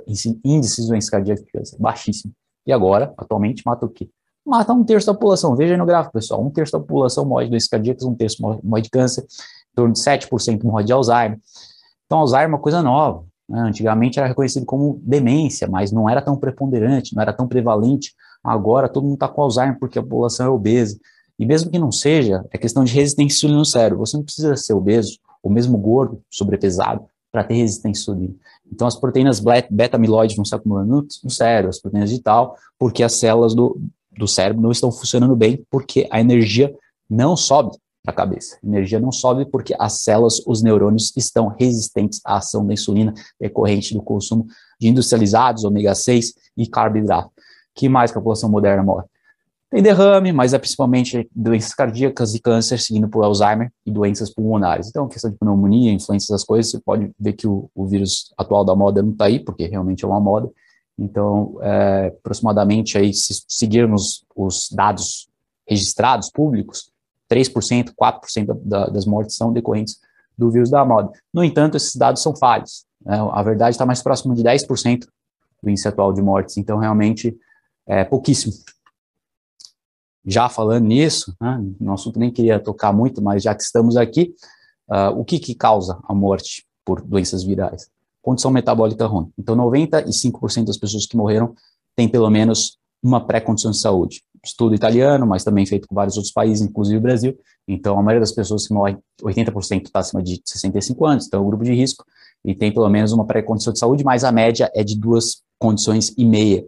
[0.44, 2.34] índices de doenças cardíacas, baixíssimo.
[2.66, 4.10] E agora, atualmente, mata o quê?
[4.44, 5.56] Mata um terço da população.
[5.56, 6.44] Veja aí no gráfico, pessoal.
[6.44, 9.92] Um terço da população morre de doenças cardíacas, um terço morre de câncer, em torno
[9.94, 11.38] de 7% morre de Alzheimer.
[12.04, 13.24] Então, Alzheimer é uma coisa nova.
[13.50, 13.60] Né?
[13.60, 18.14] Antigamente era reconhecido como demência, mas não era tão preponderante, não era tão prevalente.
[18.42, 20.96] Agora todo mundo está com Alzheimer porque a população é obesa.
[21.36, 23.98] E mesmo que não seja, é questão de resistência insulina no cérebro.
[23.98, 28.34] Você não precisa ser obeso, ou mesmo gordo, sobrepesado, para ter resistência insulina.
[28.70, 33.14] Então, as proteínas beta-amiloide vão se acumulando no cérebro, as proteínas de tal, porque as
[33.14, 33.80] células do,
[34.16, 36.72] do cérebro não estão funcionando bem, porque a energia
[37.08, 38.58] não sobe para a cabeça.
[38.64, 43.94] Energia não sobe porque as células, os neurônios estão resistentes à ação da insulina decorrente
[43.94, 44.46] do consumo
[44.80, 47.30] de industrializados, ômega 6 e carboidrato.
[47.74, 49.04] que mais que a população moderna morre?
[49.70, 54.88] Tem derrame, mas é principalmente doenças cardíacas e câncer, seguindo por Alzheimer e doenças pulmonares.
[54.88, 58.64] Então, questão de pneumonia, influência das coisas, você pode ver que o, o vírus atual
[58.64, 60.50] da moda não está aí, porque realmente é uma moda.
[60.98, 65.28] Então, é, aproximadamente, aí, se seguirmos os dados
[65.68, 66.89] registrados, públicos,
[67.30, 69.98] 3%, 4% da, das mortes são decorrentes
[70.36, 71.10] do vírus da moda.
[71.32, 72.84] No entanto, esses dados são falhos.
[73.04, 73.16] Né?
[73.32, 75.06] A verdade está mais próximo de 10%
[75.62, 76.56] do índice atual de mortes.
[76.56, 77.36] Então, realmente,
[77.86, 78.52] é pouquíssimo
[80.24, 84.34] já falando nisso, né, no assunto nem queria tocar muito, mas já que estamos aqui,
[84.88, 87.90] uh, o que, que causa a morte por doenças virais?
[88.22, 89.32] Condição metabólica ruim.
[89.38, 91.54] Então, 95% das pessoas que morreram
[91.96, 94.22] têm pelo menos uma pré-condição de saúde.
[94.44, 97.38] Estudo italiano, mas também feito com vários outros países, inclusive o Brasil.
[97.68, 101.42] Então, a maioria das pessoas que morrem, 80% está acima de 65 anos, então é
[101.42, 102.04] um grupo de risco,
[102.44, 106.14] e tem pelo menos uma pré-condição de saúde, mas a média é de duas condições
[106.16, 106.64] e meia.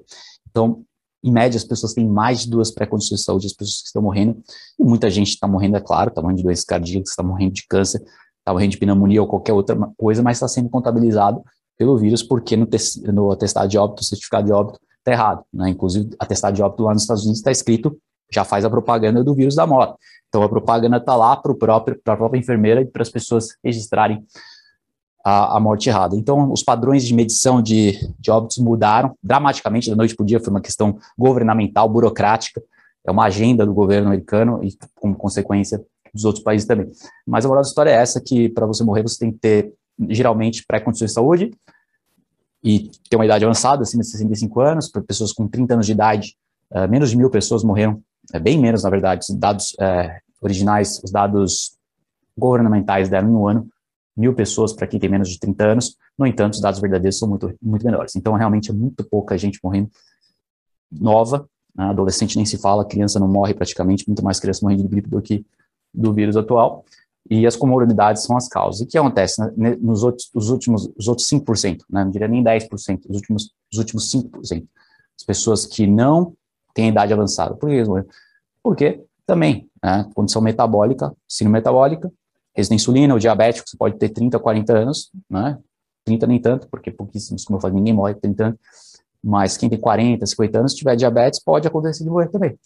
[0.51, 0.85] Então,
[1.25, 4.03] em média, as pessoas têm mais de duas pré-condições de saúde, as pessoas que estão
[4.03, 4.43] morrendo,
[4.79, 7.67] e muita gente está morrendo, é claro, está morrendo de doenças cardíacas, está morrendo de
[7.67, 8.03] câncer,
[8.39, 11.43] está morrendo de pneumonia ou qualquer outra coisa, mas está sendo contabilizado
[11.79, 12.69] pelo vírus, porque no,
[13.13, 15.45] no atestado de óbito, certificado de óbito, está errado.
[15.53, 15.71] Né?
[15.71, 17.97] Inclusive, atestado de óbito lá nos Estados Unidos está escrito,
[18.33, 19.95] já faz a propaganda do vírus da morte.
[20.29, 24.25] Então, a propaganda está lá para a própria enfermeira e para as pessoas registrarem
[25.23, 26.17] a, a, morte errada.
[26.17, 30.41] Então, os padrões de medição de, de óbitos mudaram dramaticamente da noite para o dia,
[30.41, 32.62] foi uma questão governamental, burocrática,
[33.07, 35.83] é uma agenda do governo americano e, como consequência,
[36.15, 36.91] dos outros países também.
[37.27, 39.73] Mas a moral da história é essa, que para você morrer você tem que ter,
[40.09, 41.51] geralmente, pré-condições de saúde
[42.62, 45.92] e ter uma idade avançada, acima de 65 anos, para pessoas com 30 anos de
[45.92, 46.37] idade,
[46.70, 48.01] uh, menos de mil pessoas morreram,
[48.33, 51.77] é bem menos, na verdade, os dados uh, originais, os dados
[52.38, 53.68] governamentais deram em um ano,
[54.16, 57.29] mil pessoas para quem tem menos de 30 anos, no entanto, os dados verdadeiros são
[57.29, 58.14] muito, muito menores.
[58.14, 59.90] Então, realmente, é muito pouca gente morrendo
[60.90, 61.85] nova, né?
[61.87, 65.20] adolescente nem se fala, criança não morre praticamente, muito mais criança morrendo de gripe do
[65.20, 65.44] que
[65.92, 66.85] do vírus atual,
[67.31, 68.81] e as comorbidades são as causas.
[68.81, 69.77] E o que acontece né?
[69.81, 72.05] nos outros, os últimos, os outros 5%, né?
[72.05, 74.67] não diria nem 10%, os últimos, os últimos 5%,
[75.19, 76.35] as pessoas que não
[76.75, 77.55] têm idade avançada.
[77.55, 78.09] Por que eles morreram?
[78.63, 80.09] Porque também, né?
[80.15, 82.13] condição metabólica, síndrome metabólica,
[82.55, 85.59] resistência insulina, o diabético, você pode ter 30, 40 anos, né?
[86.05, 88.59] 30 nem tanto, porque pouquíssimos, como eu falei, ninguém morre com 30 anos,
[89.23, 92.59] mas quem tem 40, 50 anos, se tiver diabetes, pode acontecer de morrer também.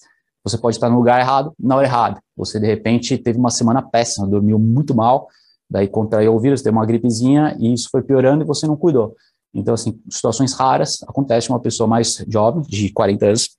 [0.47, 2.23] Você pode estar no lugar errado, na hora errada.
[2.37, 5.27] Você, de repente, teve uma semana péssima, dormiu muito mal,
[5.69, 9.17] daí contraiu o vírus, teve uma gripezinha, e isso foi piorando e você não cuidou.
[9.53, 13.59] Então, assim, situações raras, acontece uma pessoa mais jovem, de 40 anos,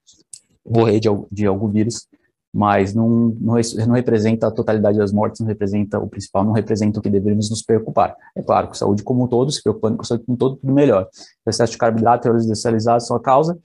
[0.65, 2.07] morrer de, de algum vírus,
[2.53, 6.99] mas não, não, não, representa a totalidade das mortes, não representa o principal, não representa
[6.99, 8.15] o que deveríamos nos preocupar.
[8.33, 10.73] É claro, com saúde como um todo, se preocupando com saúde como um todo, tudo
[10.73, 11.09] melhor.
[11.45, 12.55] O excesso de carboidrato e
[13.01, 13.59] são a causa,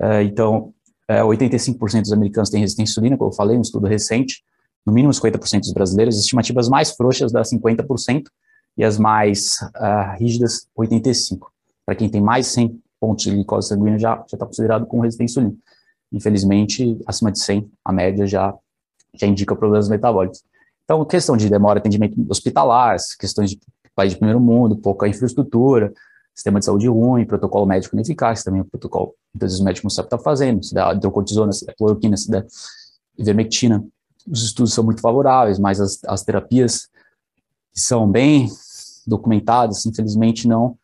[0.00, 0.72] é, então,
[1.12, 4.42] é, 85% dos americanos têm resistência à insulina, como eu falei, um estudo recente,
[4.84, 8.24] no mínimo 50% dos brasileiros, as estimativas mais frouxas dá 50%
[8.76, 11.38] e as mais uh, rígidas, 85%.
[11.84, 15.44] Para quem tem mais 100 pontos de glicose sanguínea, já está considerado como resistência à
[15.44, 15.62] insulina
[16.12, 18.54] infelizmente, acima de 100, a média já,
[19.14, 20.42] já indica problemas metabólicos.
[20.84, 23.60] Então, questão de demora de atendimento hospitalar, questões de
[23.94, 25.92] país de primeiro mundo, pouca infraestrutura,
[26.34, 29.90] sistema de saúde ruim, protocolo médico ineficaz, também o protocolo, muitas vezes o médico não
[29.90, 32.44] sabe o que está fazendo, se dá hidrocortisona, se dá cloroquina, se dá
[33.18, 33.84] ivermectina.
[34.26, 36.88] Os estudos são muito favoráveis, mas as, as terapias
[37.72, 38.48] são bem
[39.06, 40.76] documentadas, infelizmente não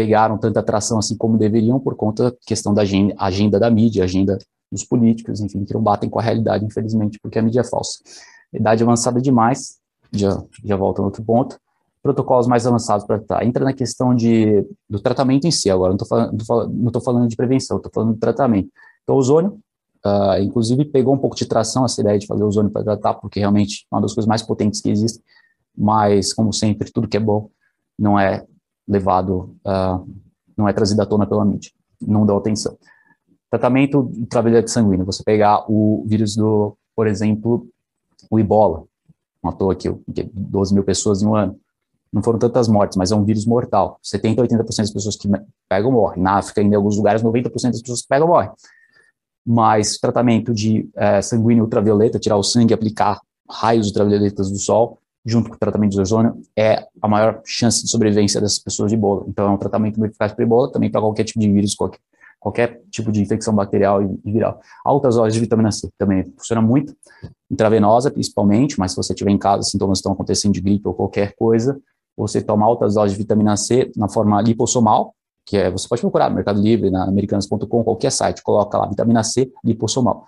[0.00, 4.04] pegaram tanta atração assim como deveriam por conta da questão da agenda, agenda da mídia,
[4.04, 4.38] agenda
[4.72, 7.98] dos políticos, enfim, que não batem com a realidade, infelizmente, porque a mídia é falsa.
[8.50, 9.78] Idade avançada demais,
[10.12, 11.60] já, já volta a outro ponto.
[12.02, 13.44] Protocolos mais avançados para tratar.
[13.44, 17.76] Entra na questão de, do tratamento em si agora, não estou falando, falando de prevenção,
[17.76, 18.70] estou falando de tratamento.
[19.02, 19.58] Então, o ozônio,
[20.04, 23.40] uh, inclusive, pegou um pouco de tração essa ideia de fazer ozônio para tratar, porque
[23.40, 25.22] realmente é uma das coisas mais potentes que existem,
[25.76, 27.50] mas, como sempre, tudo que é bom
[27.98, 28.44] não é
[28.88, 30.08] levado, uh,
[30.56, 32.76] não é trazido à tona pela mídia, não dá atenção.
[33.50, 37.68] Tratamento de travelhete sanguíneo, você pegar o vírus do, por exemplo,
[38.30, 38.84] o ebola,
[39.42, 39.88] matou aqui
[40.32, 41.58] 12 mil pessoas em um ano,
[42.12, 43.98] não foram tantas mortes, mas é um vírus mortal.
[44.02, 45.28] 70, 80% das pessoas que
[45.68, 46.22] pegam morrem.
[46.22, 48.50] Na África, em alguns lugares, 90% das pessoas que pegam morrem.
[49.46, 55.50] Mas tratamento de é, sanguíneo ultravioleta, tirar o sangue, aplicar raios ultravioletas do sol, junto
[55.50, 59.24] com o tratamento de ozônio, é a maior chance de sobrevivência dessas pessoas de ebola.
[59.28, 62.00] Então, é um tratamento muito eficaz para ebola, também para qualquer tipo de vírus, qualquer,
[62.38, 64.60] qualquer tipo de infecção bacterial e, viral.
[64.84, 66.96] Altas doses de vitamina C também funciona muito.
[67.50, 71.34] intravenosa, principalmente, mas se você tiver em casa, sintomas estão acontecendo de gripe ou qualquer
[71.36, 71.78] coisa,
[72.20, 75.14] você toma altas doses de vitamina C na forma lipossomal,
[75.46, 79.22] que é, você pode procurar no Mercado Livre, na americanas.com, qualquer site, coloca lá vitamina
[79.22, 80.26] C lipossomal.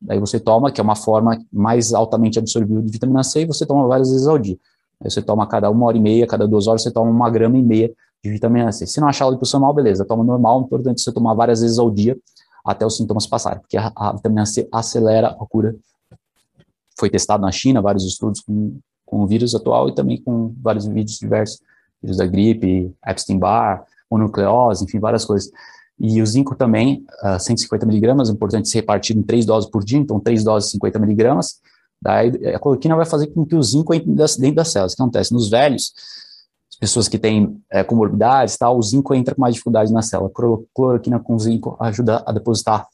[0.00, 3.64] Daí você toma, que é uma forma mais altamente absorvível de vitamina C, e você
[3.64, 4.58] toma várias vezes ao dia.
[5.02, 7.56] Aí você toma cada uma hora e meia, cada duas horas, você toma uma grama
[7.56, 7.90] e meia
[8.22, 8.86] de vitamina C.
[8.86, 12.18] Se não achar o lipossomal, beleza, toma normal, importante você tomar várias vezes ao dia
[12.62, 15.74] até os sintomas passarem, porque a, a vitamina C acelera a cura.
[16.98, 18.78] Foi testado na China, vários estudos com,
[19.10, 21.60] com o vírus atual e também com vários vídeos diversos,
[22.00, 25.50] vírus da gripe, Epstein-Barr, mononucleose, enfim, várias coisas.
[25.98, 29.84] E o zinco também, uh, 150 miligramas, é importante ser repartido em três doses por
[29.84, 31.60] dia, então três doses 50 miligramas.
[32.00, 34.94] Daí a cloroquina vai fazer com que o zinco entre dentro das células.
[34.94, 35.34] O que acontece?
[35.34, 35.92] Nos velhos,
[36.78, 40.30] pessoas que têm é, comorbidades, tal, o zinco entra com mais dificuldade na célula.
[40.74, 42.86] Cloroquina com zinco ajuda a depositar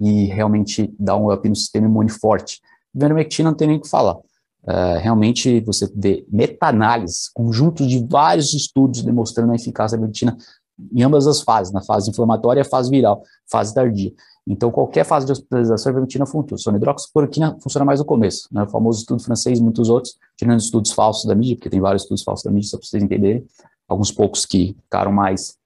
[0.00, 2.62] e realmente dá um up no sistema imune forte.
[2.94, 4.16] Vermectina não tem nem o que falar.
[4.68, 10.36] É, realmente você vê meta-análise, conjunto de vários estudos demonstrando a eficácia da vermectina
[10.92, 14.12] em ambas as fases, na fase inflamatória fase viral, fase tardia.
[14.46, 16.78] Então, qualquer fase de hospitalização, a vermectina funciona.
[16.78, 18.62] Hidroxicloroquina funciona mais no começo, né?
[18.62, 22.02] o famoso estudo francês e muitos outros, tirando estudos falsos da mídia, porque tem vários
[22.02, 23.44] estudos falsos da mídia, só para vocês entenderem,
[23.88, 25.56] alguns poucos que ficaram mais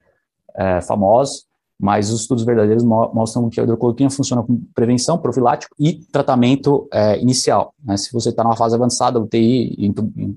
[0.55, 1.47] é, famosos,
[1.81, 7.19] mas os estudos verdadeiros mostram que a hidrocloroquina funciona como prevenção, profilático e tratamento é,
[7.19, 7.75] inicial.
[7.83, 7.97] Né?
[7.97, 9.75] Se você está numa fase avançada, UTI,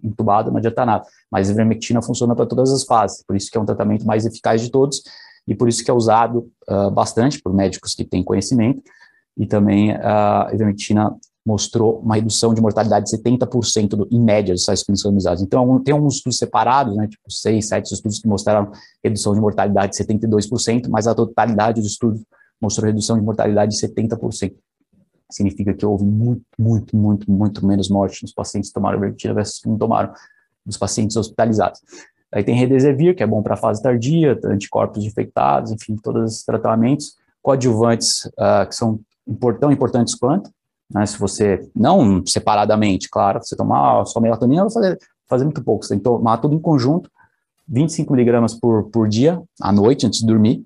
[0.01, 1.05] entubado, não adianta nada.
[1.29, 4.25] Mas a ivermectina funciona para todas as fases, por isso que é um tratamento mais
[4.25, 5.03] eficaz de todos
[5.45, 8.81] e por isso que é usado uh, bastante por médicos que têm conhecimento,
[9.35, 11.13] e também a ivermectina
[11.45, 15.41] mostrou uma redução de mortalidade de 70% do, em média dos sites clínicos.
[15.41, 18.71] Então, tem alguns estudos separados, né, tipo seis, sete estudos que mostraram
[19.03, 22.23] redução de mortalidade de 72%, mas a totalidade dos estudos
[22.61, 24.53] mostrou redução de mortalidade de 70%.
[25.29, 29.59] Significa que houve muito, muito, muito, muito menos morte nos pacientes que tomaram vertina versus
[29.59, 30.13] que não tomaram,
[30.65, 31.81] dos pacientes hospitalizados.
[32.31, 37.15] Aí tem Redesivir, que é bom para fase tardia, anticorpos infectados, enfim, todos esses tratamentos.
[37.41, 38.99] Coadjuvantes, uh, que são
[39.59, 40.49] tão importantes quanto,
[40.93, 45.83] né, se você, não separadamente, claro, você tomar só melatonina, vai fazer, fazer muito pouco,
[45.83, 47.09] você tem que tomar tudo em conjunto,
[47.67, 50.63] 25 miligramas por, por dia, à noite, antes de dormir,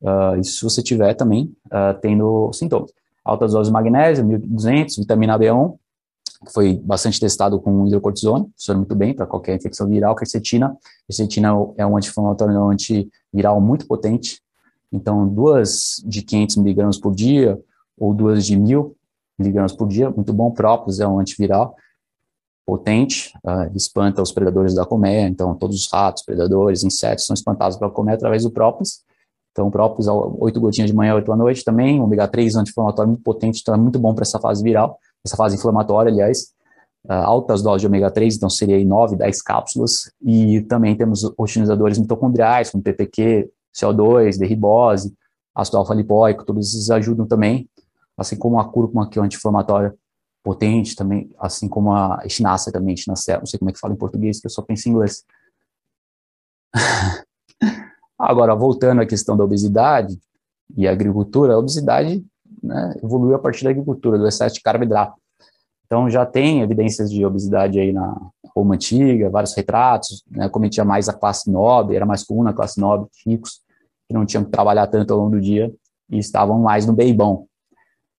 [0.00, 2.90] uh, isso se você tiver também uh, tendo sintomas.
[3.24, 5.76] Altas doses de magnésio, 1.200, vitamina B1,
[6.44, 10.76] que foi bastante testado com hidrocortisona, funciona muito bem para qualquer infecção viral, quercetina.
[11.06, 14.40] Quercetina é um anti-inflamatório, um antiviral muito potente.
[14.90, 17.56] Então, duas de 500 miligramas por dia
[17.96, 18.92] ou duas de 1.000
[19.38, 20.50] miligramas por dia, muito bom.
[20.50, 21.74] Própolis é um antiviral
[22.64, 25.26] potente, uh, espanta os predadores da colmeia.
[25.26, 29.02] Então, todos os ratos, predadores, insetos são espantados pela colmeia através do própolis.
[29.50, 32.00] Então, própolis, 8 gotinhas de manhã, 8 à noite também.
[32.00, 35.56] Ômega 3, anti-inflamatório muito potente, então é muito bom para essa fase viral essa fase
[35.56, 36.48] inflamatória, aliás,
[37.04, 41.22] uh, altas doses de ômega 3, então seria aí 9, 10 cápsulas, e também temos
[41.36, 45.14] otimizadores mitocondriais, como PPQ, CO2, derribose,
[45.54, 47.68] ácido alfa-lipóico, todos esses ajudam também,
[48.16, 49.96] assim como a cúrcuma, que é um anti-inflamatório
[50.42, 53.98] potente também, assim como a echinacea também, echinacea, não sei como é que fala em
[53.98, 55.24] português, que eu só penso em inglês.
[58.18, 60.18] Agora, voltando à questão da obesidade
[60.76, 62.24] e agricultura, a obesidade
[62.62, 65.20] né, evoluiu a partir da agricultura, do excesso de carboidrato.
[65.86, 68.16] Então já tem evidências de obesidade aí na
[68.56, 72.80] Roma antiga, vários retratos, né, cometia mais a classe nobre, era mais comum na classe
[72.80, 73.60] nobre, ricos,
[74.08, 75.72] que não tinham que trabalhar tanto ao longo do dia
[76.08, 77.46] e estavam mais no beibão.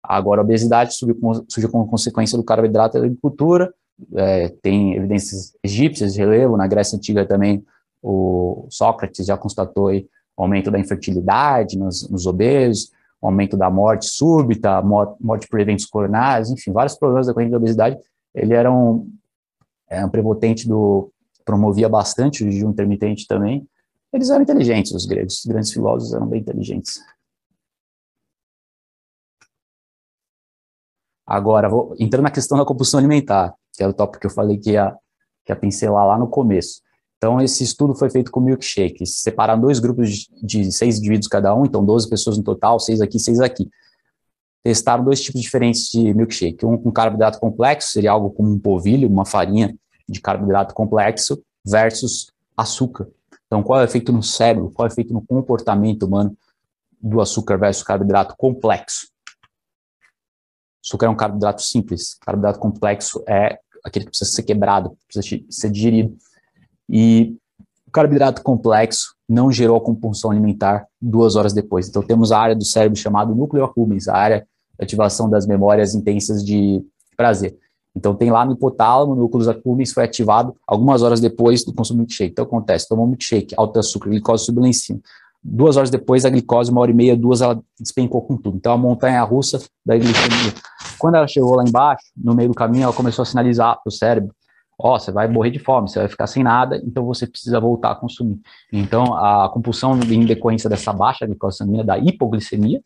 [0.04, 3.74] Agora a obesidade surgiu como, consequência do carboidrato da agricultura,
[4.16, 7.64] é, tem evidências egípcias de relevo, na Grécia Antiga também
[8.02, 14.82] o Sócrates já constatou aí, aumento da infertilidade nos, nos obesos, aumento da morte súbita,
[14.82, 17.98] morte por eventos coronários, enfim, vários problemas da corrente da obesidade.
[18.36, 19.10] Ele era um,
[19.90, 21.10] é, um prepotente do,
[21.46, 23.66] promovia bastante o jejum intermitente também.
[24.12, 27.00] Eles eram inteligentes, os gregos, os grandes filósofos eram bem inteligentes.
[31.26, 34.58] Agora, vou entrando na questão da compulsão alimentar, que é o tópico que eu falei
[34.58, 34.94] que ia,
[35.46, 36.82] que ia pincelar lá no começo.
[37.18, 39.06] Então, esse estudo foi feito com milkshake.
[39.06, 43.00] Separaram dois grupos de, de seis indivíduos cada um, então 12 pessoas no total, seis
[43.00, 43.70] aqui, seis aqui.
[44.62, 46.66] Testaram dois tipos diferentes de milkshake.
[46.66, 49.74] Um com carboidrato complexo, seria algo como um polvilho, uma farinha
[50.08, 53.08] de carboidrato complexo, versus açúcar.
[53.48, 56.36] Então, qual é o efeito no cérebro, qual é o efeito no comportamento humano
[57.02, 59.13] do açúcar versus carboidrato complexo?
[60.84, 65.70] Açúcar é um carboidrato simples, carboidrato complexo é aquele que precisa ser quebrado, precisa ser
[65.70, 66.16] digerido.
[66.90, 67.36] E
[67.88, 71.88] o carboidrato complexo não gerou a compulsão alimentar duas horas depois.
[71.88, 74.40] Então, temos a área do cérebro chamada núcleo accumbens, a área
[74.78, 76.84] de ativação das memórias intensas de
[77.16, 77.58] prazer.
[77.96, 82.02] Então, tem lá no hipotálamo, núcleo accumbens, foi ativado algumas horas depois do consumo de
[82.02, 82.32] milkshake.
[82.32, 85.00] Então, acontece, tomou milkshake, alto açúcar, glicose cima.
[85.44, 88.56] Duas horas depois, a glicose, uma hora e meia, duas, ela despencou com tudo.
[88.56, 90.54] Então, a montanha russa da glicemia.
[90.98, 93.92] Quando ela chegou lá embaixo, no meio do caminho, ela começou a sinalizar para o
[93.92, 94.34] cérebro,
[94.80, 97.60] ó, oh, você vai morrer de fome, você vai ficar sem nada, então você precisa
[97.60, 98.40] voltar a consumir.
[98.72, 102.82] Então, a compulsão em decorrência dessa baixa glicose sanguínea, da hipoglicemia,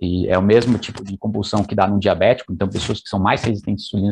[0.00, 3.18] e é o mesmo tipo de compulsão que dá no diabético, então pessoas que são
[3.18, 4.10] mais resistentes à insulina,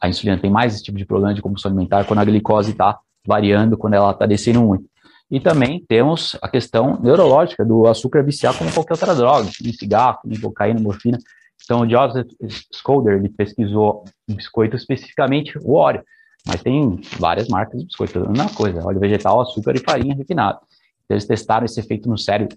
[0.00, 2.98] a insulina tem mais esse tipo de problema de compulsão alimentar quando a glicose está
[3.26, 4.89] variando, quando ela está descendo muito.
[5.30, 10.18] E também temos a questão neurológica do açúcar viciar como qualquer outra droga, em cigarro,
[10.26, 11.18] em cocaína, morfina.
[11.62, 12.26] Então, o Joseph
[12.72, 16.02] Skolder, ele pesquisou biscoito especificamente o óleo,
[16.44, 20.58] mas tem várias marcas de biscoito, a mesma coisa, óleo vegetal, açúcar e farinha refinada.
[21.04, 22.56] Então, eles testaram esse efeito no cérebro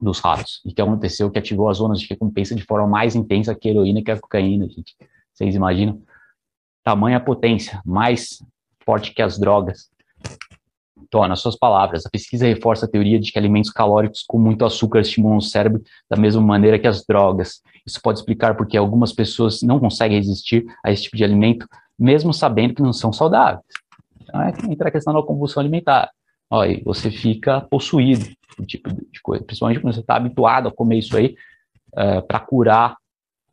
[0.00, 0.62] dos ratos.
[0.64, 1.30] E que aconteceu?
[1.30, 4.18] Que ativou as zonas de recompensa de forma mais intensa que a heroína que a
[4.18, 4.96] cocaína, gente.
[5.34, 6.00] Vocês imaginam?
[6.82, 8.42] Tamanha potência, mais
[8.84, 9.90] forte que as drogas.
[11.10, 14.64] Então, nas suas palavras, a pesquisa reforça a teoria de que alimentos calóricos com muito
[14.64, 17.60] açúcar estimulam o cérebro da mesma maneira que as drogas.
[17.84, 21.66] Isso pode explicar porque algumas pessoas não conseguem resistir a esse tipo de alimento,
[21.98, 23.64] mesmo sabendo que não são saudáveis.
[24.22, 26.10] Então, é entra a questão da compulsão alimentar.
[26.48, 28.24] Olha, você fica possuído
[28.64, 31.34] tipo de coisa, principalmente quando você está habituado a comer isso aí
[31.96, 32.96] uh, é, para curar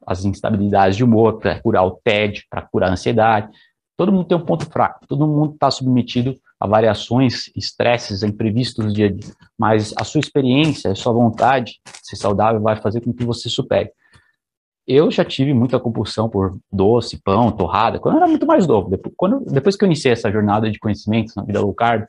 [0.06, 3.50] as instabilidades de humor, para curar o TED, para curar a ansiedade.
[3.96, 8.94] Todo mundo tem um ponto fraco, todo mundo está submetido a variações, estresses, imprevistos do
[8.94, 13.02] dia a dia, mas a sua experiência, a sua vontade de ser saudável vai fazer
[13.02, 13.92] com que você supere.
[14.88, 18.90] Eu já tive muita compulsão por doce, pão, torrada, quando eu era muito mais novo.
[18.90, 22.06] Depois, quando, depois que eu iniciei essa jornada de conhecimento na vida low carb,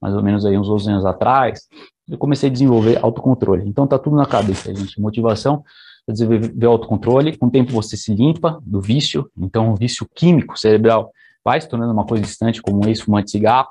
[0.00, 1.68] mais ou menos aí uns 12 anos atrás,
[2.08, 3.68] eu comecei a desenvolver autocontrole.
[3.68, 5.00] Então tá tudo na cabeça, gente.
[5.00, 5.62] Motivação,
[6.08, 7.36] desenvolver autocontrole.
[7.36, 9.30] Com o tempo você se limpa do vício.
[9.38, 11.12] Então o vício químico cerebral
[11.44, 13.68] vai se tornando uma coisa distante, como um ex-fumante cigarro,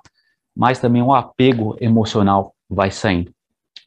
[0.56, 3.32] mas também um apego emocional vai saindo.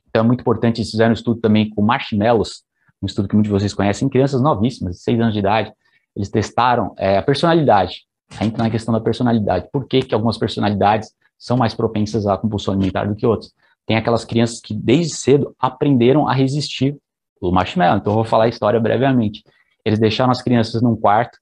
[0.09, 2.63] Então é muito importante, eles fizeram um estudo também com marshmallows,
[3.03, 5.73] um estudo que muitos de vocês conhecem, crianças novíssimas, de 6 anos de idade,
[6.15, 8.03] eles testaram é, a personalidade,
[8.41, 9.69] entra na questão da personalidade.
[9.73, 13.53] Por que, que algumas personalidades são mais propensas à compulsão alimentar do que outras?
[13.87, 16.97] tem aquelas crianças que desde cedo aprenderam a resistir
[17.41, 17.99] o marshmallow.
[17.99, 19.43] Então, eu vou falar a história brevemente.
[19.85, 21.39] Eles deixaram as crianças num quarto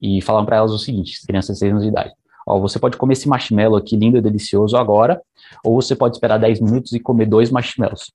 [0.00, 2.12] e falaram para elas o seguinte: as crianças de 6 anos de idade.
[2.46, 5.20] Ó, você pode comer esse marshmallow aqui lindo e delicioso agora,
[5.64, 8.12] ou você pode esperar 10 minutos e comer dois marshmallows.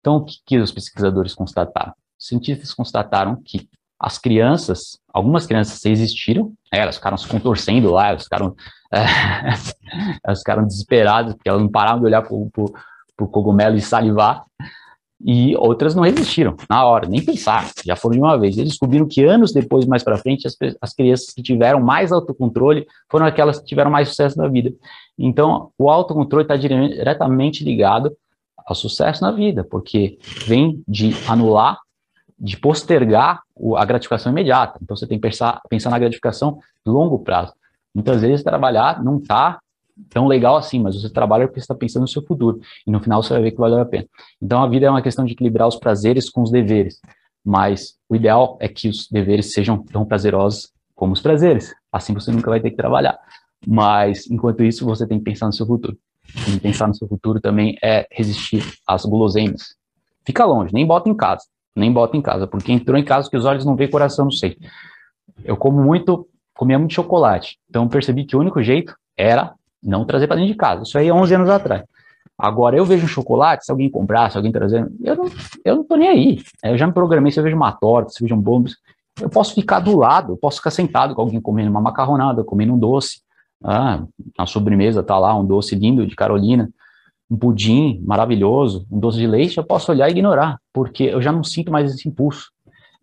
[0.00, 1.92] Então, o que, que os pesquisadores constataram?
[2.18, 8.08] Os cientistas constataram que as crianças, algumas crianças existiram, é, elas ficaram se contorcendo lá,
[8.08, 8.54] elas ficaram,
[8.92, 9.04] é,
[10.22, 14.44] elas ficaram desesperadas, porque elas não paravam de olhar para o cogumelo e salivar,
[15.24, 18.56] e outras não resistiram na hora, nem pensar, já foram de uma vez.
[18.56, 22.86] Eles descobriram que anos depois, mais para frente, as, as crianças que tiveram mais autocontrole
[23.10, 24.72] foram aquelas que tiveram mais sucesso na vida.
[25.18, 28.14] Então, o autocontrole está diretamente ligado
[28.66, 31.78] ao sucesso na vida, porque vem de anular
[32.38, 33.40] de postergar
[33.76, 34.78] a gratificação imediata.
[34.82, 37.54] Então, você tem que pensar, pensar na gratificação de longo prazo.
[37.94, 39.58] Muitas vezes, trabalhar não está
[40.10, 42.60] tão legal assim, mas você trabalha porque está pensando no seu futuro.
[42.86, 44.06] E no final, você vai ver que valeu a pena.
[44.40, 47.00] Então, a vida é uma questão de equilibrar os prazeres com os deveres.
[47.44, 51.74] Mas o ideal é que os deveres sejam tão prazerosos como os prazeres.
[51.92, 53.18] Assim, você nunca vai ter que trabalhar.
[53.66, 55.96] Mas, enquanto isso, você tem que pensar no seu futuro.
[56.48, 59.76] E pensar no seu futuro também é resistir às guloseimas.
[60.24, 61.44] Fica longe, nem bota em casa
[61.76, 64.32] nem bota em casa, porque entrou em casa que os olhos não veem, coração não
[64.32, 64.56] sei.
[65.44, 69.54] Eu como muito, comia muito chocolate, então percebi que o único jeito era
[69.86, 70.82] não trazer para dentro de casa.
[70.82, 71.82] Isso aí é 11 anos atrás.
[72.38, 75.30] Agora, eu vejo um chocolate, se alguém comprar, se alguém trazer, eu não,
[75.64, 76.42] eu não tô nem aí.
[76.62, 78.66] Eu já me programei, se eu vejo uma torta, se eu vejo um bolo,
[79.20, 82.74] eu posso ficar do lado, eu posso ficar sentado com alguém comendo uma macarronada, comendo
[82.74, 83.20] um doce.
[83.64, 84.02] Ah,
[84.38, 86.68] na sobremesa tá lá um doce lindo de Carolina
[87.30, 91.32] um pudim maravilhoso, um doce de leite, eu posso olhar e ignorar, porque eu já
[91.32, 92.50] não sinto mais esse impulso.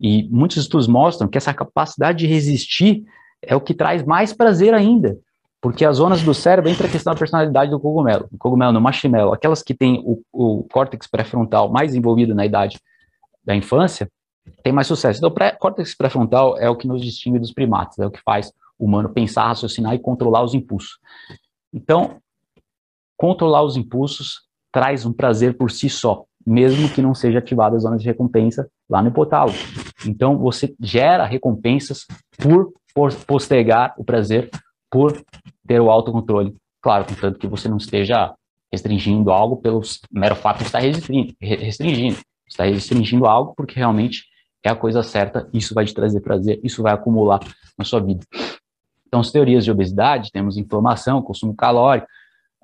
[0.00, 3.04] E muitos estudos mostram que essa capacidade de resistir
[3.42, 5.16] é o que traz mais prazer ainda,
[5.64, 8.28] porque as zonas do cérebro entra a questão da personalidade do cogumelo.
[8.30, 12.78] O cogumelo, no marshmallow, aquelas que têm o, o córtex pré-frontal mais envolvido na idade
[13.42, 14.06] da infância,
[14.62, 15.20] tem mais sucesso.
[15.20, 18.52] Então, o córtex pré-frontal é o que nos distingue dos primatas, é o que faz
[18.78, 20.98] o humano pensar, raciocinar e controlar os impulsos.
[21.72, 22.18] Então,
[23.16, 27.78] controlar os impulsos traz um prazer por si só, mesmo que não seja ativada a
[27.78, 29.56] zona de recompensa lá no hipotálamo.
[30.06, 32.04] Então, você gera recompensas
[32.36, 32.70] por,
[33.26, 34.50] postergar o prazer,
[34.90, 35.24] por
[35.66, 36.54] ter o autocontrole.
[36.80, 38.34] Claro, contanto que você não esteja
[38.70, 42.18] restringindo algo pelo mero fato de estar restringindo.
[42.46, 44.24] Está restringindo algo porque realmente
[44.62, 47.40] é a coisa certa, isso vai te trazer prazer, isso vai acumular
[47.78, 48.24] na sua vida.
[49.06, 52.08] Então, as teorias de obesidade, temos inflamação, consumo calórico,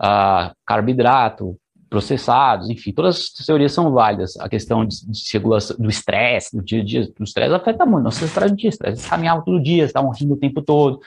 [0.00, 1.56] uh, carboidrato,
[1.90, 4.36] processados, enfim, todas as teorias são válidas.
[4.38, 8.04] A questão de, de regulação do estresse, do dia a dia, do estresse afeta muito.
[8.04, 9.08] Nossa estresse do dia, estresse.
[9.08, 11.00] caminhavam todo dia, estavam rindo o tempo todo,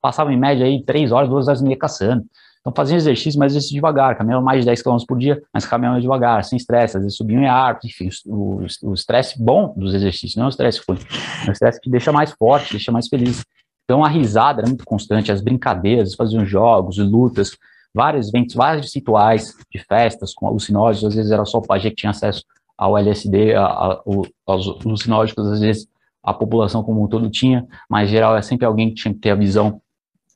[0.00, 2.24] passavam em média aí três horas, duas horas e meia caçando.
[2.60, 6.00] Então faziam exercício, mas exercício devagar, caminhavam mais de 10 km por dia, mas caminhavam
[6.00, 10.44] devagar, sem estresse, às vezes subiam em árvores, enfim, o estresse bom dos exercícios, não
[10.44, 10.98] é o estresse ruim,
[11.46, 13.44] é o estresse que deixa mais forte, deixa mais feliz.
[13.84, 17.56] Então a risada era muito constante, as brincadeiras, faziam jogos, lutas,
[17.94, 21.96] vários eventos, vários rituais de festas com alucinógenos, às vezes era só o pajé que
[21.96, 22.44] tinha acesso
[22.76, 24.02] ao LSD, a, a,
[24.46, 25.88] aos alucinógenos, às vezes
[26.22, 29.30] a população como um todo tinha, mas geral é sempre alguém que tinha que ter
[29.30, 29.80] a visão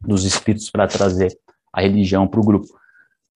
[0.01, 1.37] dos espíritos para trazer
[1.73, 2.69] a religião para o grupo.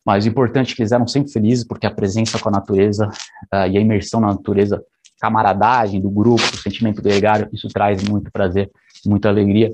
[0.05, 3.09] Mas o importante é que eles eram sempre felizes, porque a presença com a natureza
[3.53, 4.83] uh, e a imersão na natureza,
[5.21, 8.71] camaradagem do grupo, o sentimento gregário, isso traz muito prazer,
[9.05, 9.71] muita alegria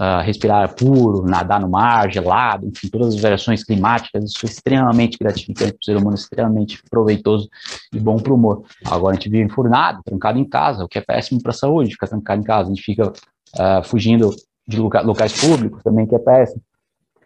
[0.00, 5.18] uh, respirar puro, nadar no mar, gelado, enfim, todas as variações climáticas, isso é extremamente
[5.18, 7.50] gratificante para o ser humano, extremamente proveitoso
[7.92, 8.64] e bom para o humor.
[8.86, 11.92] Agora a gente vive enfurnado, trancado em casa, o que é péssimo para a saúde,
[11.92, 14.34] ficar trancado em casa, a gente fica uh, fugindo
[14.66, 16.62] de loca locais públicos também, que é péssimo.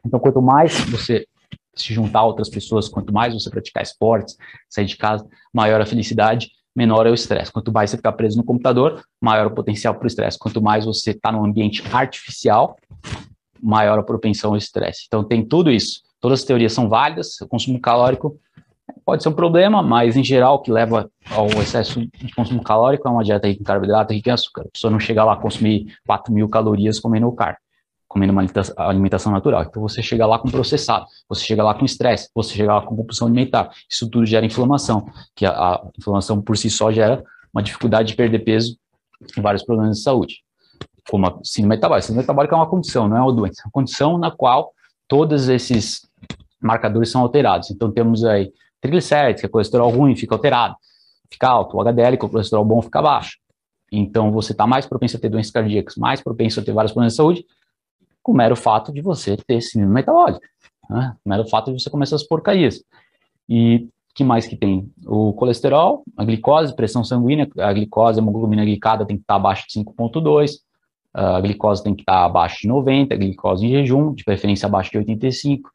[0.05, 1.27] Então, quanto mais você
[1.77, 4.37] se juntar a outras pessoas, quanto mais você praticar esportes,
[4.69, 7.53] sair de casa, maior a felicidade menor é o estresse.
[7.53, 10.39] Quanto mais você ficar preso no computador, maior o potencial para o estresse.
[10.39, 12.77] Quanto mais você está num ambiente artificial,
[13.63, 15.05] maior a propensão ao estresse.
[15.07, 16.03] Então tem tudo isso.
[16.21, 17.41] Todas as teorias são válidas.
[17.41, 18.39] O consumo calórico
[19.05, 23.07] pode ser um problema, mas em geral o que leva ao excesso de consumo calórico
[23.07, 24.63] é uma dieta rica em carboidrato, rica em açúcar.
[24.63, 27.57] A pessoa não chega lá a consumir 4 mil calorias comendo carne
[28.15, 28.47] comendo uma
[28.77, 29.65] alimentação natural.
[29.65, 32.95] Então você chega lá com processado, você chega lá com estresse, você chega lá com
[32.95, 33.71] compulsão alimentar.
[33.91, 35.05] Isso tudo gera inflamação,
[35.35, 38.79] que a, a inflamação por si só gera uma dificuldade de perder peso
[39.37, 40.45] e vários problemas de saúde,
[41.11, 42.07] como a síndrome metabólica.
[42.07, 43.63] Síndrome metabólica é uma condição, não é uma doença.
[43.63, 44.73] É uma condição na qual
[45.09, 46.03] todos esses
[46.63, 47.69] marcadores são alterados.
[47.73, 50.77] Então temos aí triglicérides, que é colesterol ruim, fica alterado,
[51.29, 51.77] fica alto.
[51.77, 53.39] O HDL, que é o colesterol bom, fica baixo.
[53.91, 57.15] Então você está mais propenso a ter doenças cardíacas, mais propenso a ter vários problemas
[57.15, 57.45] de saúde,
[58.25, 60.49] com o mero fato de você ter síndrome metabólica,
[60.89, 61.15] né?
[61.25, 62.83] o mero fato de você comer essas porcarias.
[63.47, 64.91] E que mais que tem?
[65.05, 69.67] O colesterol, a glicose, pressão sanguínea, a glicose, a hemoglobina glicada tem que estar abaixo
[69.69, 70.53] de 5.2,
[71.13, 74.91] a glicose tem que estar abaixo de 90, a glicose em jejum, de preferência abaixo
[74.91, 75.71] de 85,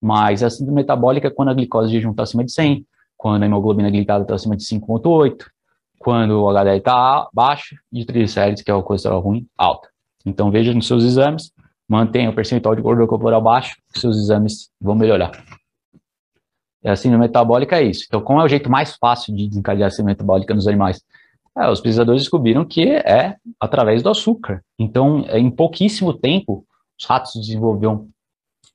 [0.00, 3.42] mas a síndrome metabólica é quando a glicose em jejum está acima de 100, quando
[3.42, 5.44] a hemoglobina glicada está acima de 5.8,
[5.98, 9.88] quando o HDL está baixo, de triglicérides, que é o colesterol ruim, alto.
[10.24, 11.52] Então veja nos seus exames
[11.88, 15.32] mantenha o percentual de gordura corporal baixo, seus exames vão melhorar.
[16.82, 18.04] E a síndrome metabólica é isso.
[18.06, 21.02] Então, qual é o jeito mais fácil de desencadear a síndrome metabólica nos animais?
[21.56, 24.62] É, os pesquisadores descobriram que é através do açúcar.
[24.78, 26.66] Então, em pouquíssimo tempo,
[26.98, 28.08] os ratos desenvolveram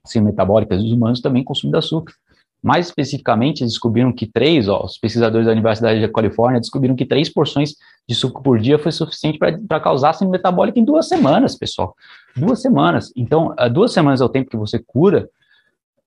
[0.05, 2.13] síndrome metabólica, os humanos também consumem açúcar.
[2.61, 7.31] Mais especificamente, descobriram que três, ó, os pesquisadores da Universidade da Califórnia descobriram que três
[7.31, 7.75] porções
[8.09, 11.95] de suco por dia foi suficiente para causar síndrome metabólica em duas semanas, pessoal.
[12.35, 13.13] Duas semanas.
[13.15, 15.29] Então, duas semanas é o tempo que você cura.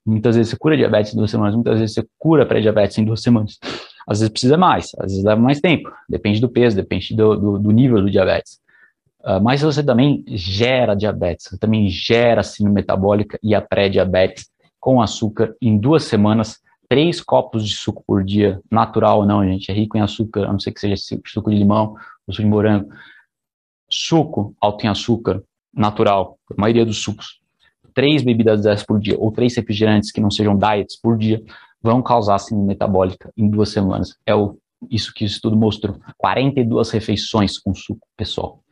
[0.05, 3.23] Muitas vezes você cura diabetes em duas semanas, muitas vezes você cura pré-diabetes em duas
[3.23, 3.57] semanas.
[4.05, 5.93] Às vezes precisa mais, às vezes leva mais tempo.
[6.09, 8.59] Depende do peso, depende do, do, do nível do diabetes.
[9.21, 14.51] Uh, mas você também gera diabetes, você também gera síndrome metabólica e a pré-diabetes
[14.81, 16.59] com açúcar em duas semanas,
[16.93, 20.53] três copos de suco por dia, natural ou não, gente, é rico em açúcar, a
[20.53, 22.93] não ser que seja suco de limão ou suco de morango.
[23.89, 27.41] Suco alto em açúcar, natural, a maioria dos sucos,
[27.95, 31.43] três bebidas dessas por dia, ou três refrigerantes que não sejam diets por dia,
[31.81, 34.15] vão causar síndrome metabólica em duas semanas.
[34.27, 34.59] É o,
[34.91, 35.99] isso que o estudo mostrou.
[36.19, 38.63] 42 refeições com suco, pessoal.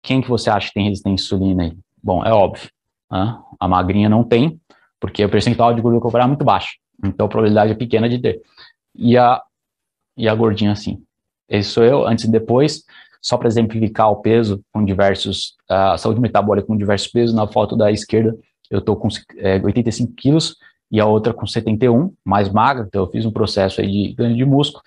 [0.00, 1.76] Quem que você acha que tem resistência à insulina aí?
[2.00, 2.70] Bom, é óbvio.
[3.10, 3.36] Né?
[3.58, 4.60] A magrinha não tem,
[5.00, 6.76] porque o percentual de gordura corporal é muito baixo.
[7.04, 8.40] Então a probabilidade é pequena de ter.
[8.94, 9.40] E a,
[10.16, 11.02] e a gordinha, sim.
[11.48, 12.84] Esse sou eu, antes e depois,
[13.22, 17.76] só para exemplificar o peso com diversos, a saúde metabólica com diversos pesos, na foto
[17.76, 18.36] da esquerda
[18.70, 20.56] eu estou com é, 85 quilos
[20.90, 24.36] e a outra com 71, mais magra, então eu fiz um processo aí de ganho
[24.36, 24.82] de músculo,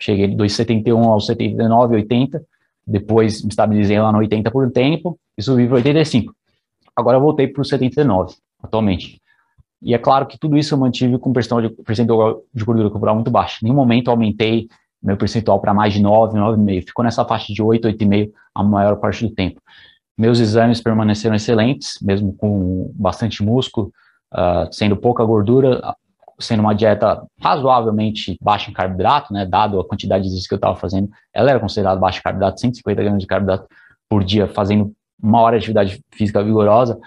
[0.00, 2.44] cheguei de 2,71 aos 79, 80,
[2.86, 6.34] depois me estabilizei lá no 80 por um tempo e subi para 85.
[6.96, 9.20] Agora eu voltei para o 79, atualmente.
[9.80, 13.14] E é claro que tudo isso eu mantive com percentual de, percentual de gordura corporal
[13.14, 13.58] muito baixo.
[13.62, 14.68] Em nenhum momento eu aumentei
[15.02, 16.86] meu percentual para mais de 9, 9,5.
[16.86, 19.60] Ficou nessa faixa de 8, 8,5 a maior parte do tempo.
[20.16, 23.92] Meus exames permaneceram excelentes, mesmo com bastante músculo,
[24.34, 25.80] uh, sendo pouca gordura,
[26.40, 30.58] sendo uma dieta razoavelmente baixa em carboidrato, né, dado a quantidade de exercício que eu
[30.58, 33.68] estava fazendo, ela era considerada baixa em carboidrato, 150 gramas de carboidrato
[34.08, 36.98] por dia, fazendo uma hora de atividade física vigorosa,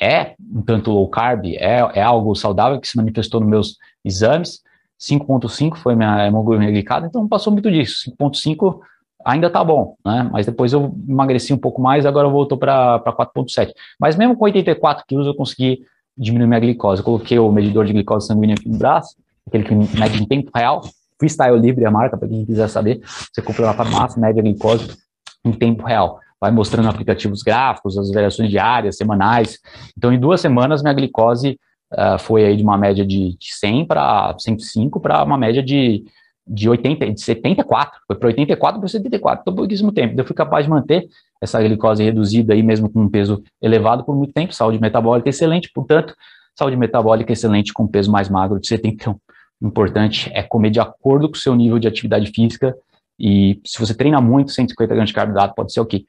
[0.00, 4.60] é um tanto low carb, é, é algo saudável que se manifestou nos meus exames,
[5.00, 8.80] 5.5 foi minha hemoglobina glicada, então não passou muito disso, 5.5
[9.24, 13.72] ainda tá bom, né, mas depois eu emagreci um pouco mais, agora voltou para 4.7,
[13.98, 15.80] mas mesmo com 84 quilos eu consegui
[16.16, 17.00] diminuir minha glicose.
[17.00, 19.16] Eu coloquei o medidor de glicose sanguínea aqui no braço,
[19.46, 20.82] aquele que mede em tempo real.
[21.18, 23.00] Freestyle Libre é a marca, para quem quiser saber.
[23.04, 24.96] Você compra na farmácia, mede a glicose
[25.44, 26.20] em tempo real.
[26.40, 29.58] Vai mostrando aplicativos gráficos, as variações diárias, semanais.
[29.96, 31.58] Então, em duas semanas, minha glicose
[31.92, 36.04] uh, foi aí de uma média de, de 100 para 105 para uma média de,
[36.46, 38.00] de 80, de 74.
[38.06, 40.18] Foi para 84 para 74, então pouquíssimo tempo.
[40.20, 41.08] Eu fui capaz de manter
[41.40, 45.70] essa glicose reduzida aí mesmo com um peso elevado por muito tempo, saúde metabólica excelente,
[45.72, 46.14] portanto,
[46.54, 48.94] saúde metabólica excelente com peso mais magro de 70.
[48.94, 49.20] Então,
[49.60, 52.76] o importante é comer de acordo com o seu nível de atividade física
[53.18, 56.04] e se você treina muito, 150 gramas de carboidrato pode ser ok.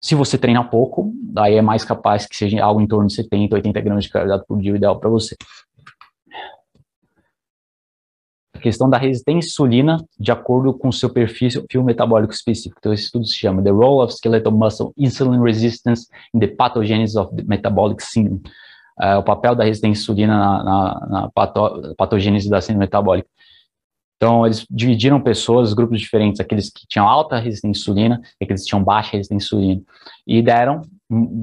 [0.00, 3.54] Se você treina pouco, daí é mais capaz que seja algo em torno de 70,
[3.54, 5.36] 80 gramas de carboidrato por dia, o ideal para você
[8.60, 11.48] a questão da resistência à insulina de acordo com o seu perfil,
[11.82, 12.76] metabólico específico.
[12.78, 17.16] Então, esse estudo se chama The Role of Skeletal Muscle Insulin Resistance in the Pathogenesis
[17.16, 18.42] of the Metabolic Syndrome.
[19.02, 23.28] Uh, o papel da resistência à insulina na, na, na pato, patogênese da síndrome metabólica.
[24.22, 28.62] Então, eles dividiram pessoas, grupos diferentes, aqueles que tinham alta resistência à insulina e aqueles
[28.62, 29.82] que tinham baixa resistência à insulina,
[30.26, 30.82] e deram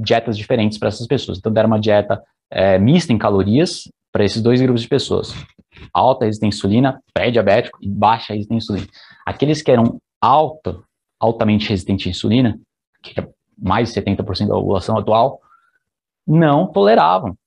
[0.03, 1.39] dietas diferentes para essas pessoas.
[1.39, 2.21] Então, deram uma dieta
[2.51, 5.33] é, mista em calorias para esses dois grupos de pessoas
[5.93, 8.87] alta resistência à insulina, pré-diabético e baixa resistência à insulina.
[9.25, 10.79] Aqueles que eram alta,
[11.19, 12.59] altamente resistentes à insulina,
[13.01, 15.39] que é mais de 70% da população atual,
[16.25, 17.37] não toleravam,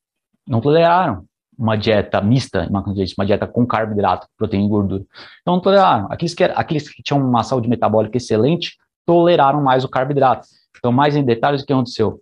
[0.46, 1.24] não toleraram
[1.60, 5.04] uma dieta mista, uma dieta com carboidrato, proteína e gordura.
[5.42, 6.06] Então, toleraram.
[6.10, 10.48] Aqueles que, aqueles que tinham uma saúde metabólica excelente, toleraram mais o carboidrato.
[10.78, 12.18] Então, mais em detalhes, o que aconteceu?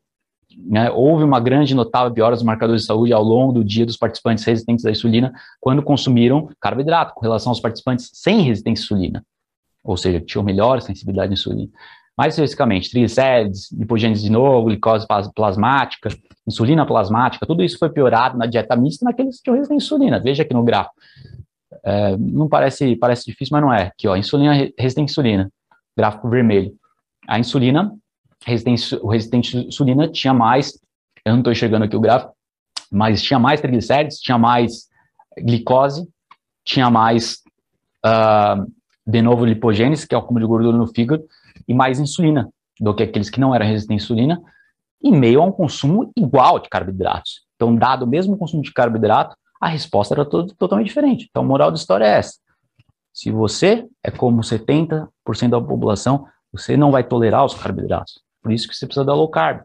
[0.57, 3.97] Né, houve uma grande notável piora dos marcadores de saúde ao longo do dia dos
[3.97, 9.25] participantes resistentes à insulina quando consumiram carboidrato, com relação aos participantes sem resistência à insulina,
[9.85, 11.71] ou seja, tinham melhor sensibilidade à insulina.
[12.19, 16.09] Mais especificamente, triglicérides, lipogênese de novo, glicose plasmática,
[16.47, 20.21] insulina plasmática, tudo isso foi piorado na dieta mista naqueles que resistência à insulina.
[20.21, 20.97] Veja aqui no gráfico.
[21.85, 23.85] É, não parece, parece difícil, mas não é.
[23.85, 25.53] Aqui, ó, insulina, resistente à insulina,
[25.97, 26.73] gráfico vermelho.
[27.29, 27.95] A insulina
[28.45, 30.73] resistência, o resistente à insulina tinha mais,
[31.25, 32.35] eu não estou enxergando aqui o gráfico,
[32.91, 34.89] mas tinha mais triglicérides, tinha mais
[35.39, 36.09] glicose,
[36.65, 37.43] tinha mais,
[38.05, 38.67] uh,
[39.07, 41.25] de novo, lipogênese, que é o acúmulo de gordura no fígado,
[41.69, 42.49] e mais insulina
[42.81, 44.43] do que aqueles que não eram resistentes à insulina,
[45.03, 47.47] em meio a um consumo igual de carboidratos.
[47.55, 51.27] Então, dado o mesmo consumo de carboidrato, a resposta era todo, totalmente diferente.
[51.29, 52.39] Então, a moral da história é essa.
[53.13, 55.09] Se você é como 70%
[55.51, 58.21] da população, você não vai tolerar os carboidratos.
[58.41, 59.63] Por isso que você precisa da low carb.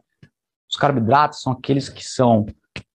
[0.68, 2.46] Os carboidratos são aqueles que são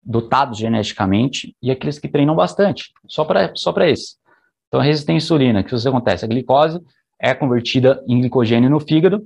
[0.02, 4.16] dotados geneticamente e aqueles que treinam bastante, só para só esse.
[4.68, 6.24] Então, a resistência à insulina, o que acontece?
[6.24, 6.80] A glicose
[7.20, 9.24] é convertida em glicogênio no fígado.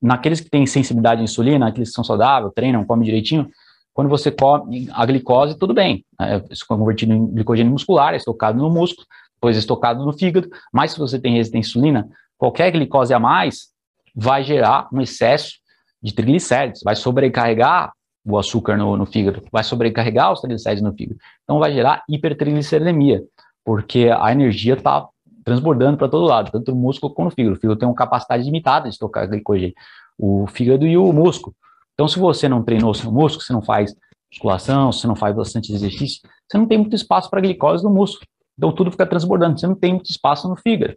[0.00, 3.50] Naqueles que têm sensibilidade à insulina, aqueles que são saudáveis, treinam, comem direitinho,
[3.92, 6.04] quando você come a glicose, tudo bem.
[6.50, 10.48] Isso é convertido em glicogênio muscular, é estocado no músculo, depois é estocado no fígado.
[10.72, 12.08] Mas se você tem resistência à insulina,
[12.38, 13.68] qualquer glicose a mais
[14.14, 15.54] vai gerar um excesso
[16.02, 17.92] de triglicéridos, vai sobrecarregar
[18.24, 21.18] o açúcar no, no, fígado, vai sobrecarregar os triglicéridos no fígado.
[21.44, 23.22] Então vai gerar hipertrigliceridemia,
[23.64, 25.06] porque a energia está
[25.44, 27.56] transbordando para todo lado, tanto no músculo como no fígado.
[27.56, 29.74] O fígado tem uma capacidade limitada de estocar glicogênio,
[30.18, 31.54] o fígado e o músculo.
[31.94, 33.94] Então, se você não treinou seu músculo, você não faz
[34.32, 38.26] musculação, você não faz bastante exercício, você não tem muito espaço para glicose no músculo.
[38.56, 40.96] Então, tudo fica transbordando, você não tem muito espaço no fígado.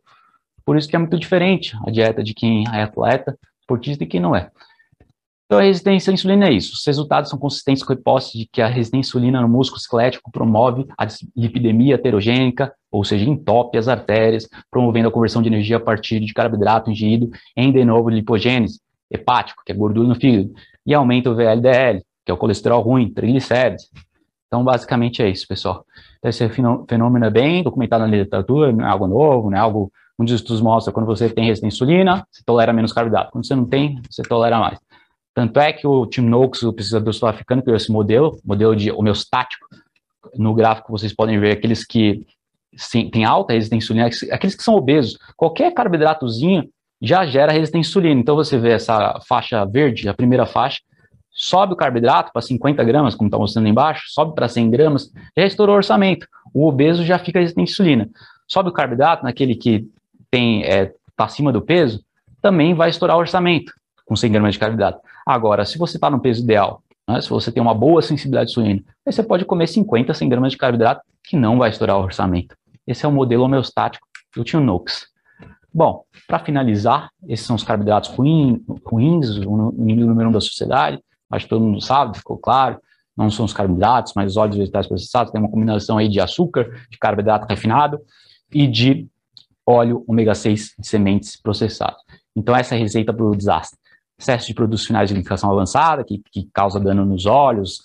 [0.65, 4.19] Por isso que é muito diferente a dieta de quem é atleta, esportista e quem
[4.19, 4.49] não é.
[5.45, 6.73] Então, a resistência à insulina é isso.
[6.73, 9.79] Os resultados são consistentes com a hipótese de que a resistência à insulina no músculo
[9.79, 15.77] esquelético promove a lipidemia heterogênica, ou seja, entope as artérias, promovendo a conversão de energia
[15.77, 18.79] a partir de carboidrato ingerido em de novo lipogênese
[19.09, 20.53] hepático, que é gordura no fígado,
[20.85, 23.89] e aumenta o VLDL, que é o colesterol ruim, triglicérides.
[24.45, 25.83] Então, basicamente é isso, pessoal.
[26.19, 29.91] Então, esse fenômeno é bem documentado na literatura, não é algo novo, não é algo...
[30.19, 33.31] Um dos estudos mostra quando você tem resistência à insulina, você tolera menos carboidrato.
[33.31, 34.77] Quando você não tem, você tolera mais.
[35.33, 39.65] Tanto é que o Tim Noakes, o pesquisador sul-africano, criou esse modelo, modelo de homeostático.
[40.35, 42.23] No gráfico vocês podem ver aqueles que
[42.75, 45.17] sim, têm alta resistência à insulina, aqueles que são obesos.
[45.35, 46.69] Qualquer carboidratozinho
[47.01, 48.21] já gera resistência à insulina.
[48.21, 50.79] Então você vê essa faixa verde, a primeira faixa,
[51.29, 55.45] sobe o carboidrato para 50 gramas, como está mostrando embaixo, sobe para 100 gramas, já
[55.45, 56.27] estourou o orçamento.
[56.53, 58.09] O obeso já fica resistente à insulina.
[58.47, 59.87] Sobe o carboidrato naquele que
[60.29, 62.03] tem é, tá acima do peso,
[62.41, 63.73] também vai estourar o orçamento
[64.05, 64.99] com 100 gramas de carboidrato.
[65.25, 68.81] Agora, se você está no peso ideal, né, se você tem uma boa sensibilidade insulina,
[69.05, 72.55] aí você pode comer 50, 100 gramas de carboidrato, que não vai estourar o orçamento.
[72.85, 75.07] Esse é o modelo homeostático do tio Noakes.
[75.73, 80.99] Bom, para finalizar, esses são os carboidratos ruins, o inimigo número um da sociedade.
[81.31, 82.79] Acho que todo mundo sabe, ficou claro.
[83.17, 85.31] Não são os carboidratos, mas os óleos vegetais processados.
[85.31, 87.99] Tem uma combinação aí de açúcar, de carboidrato refinado
[88.51, 89.07] e de
[89.65, 92.01] óleo ômega 6 de sementes processadas.
[92.35, 93.79] Então, essa é a receita para o desastre.
[94.19, 97.79] Excesso de produtos finais de glicose avançada, que, que causa dano nos olhos,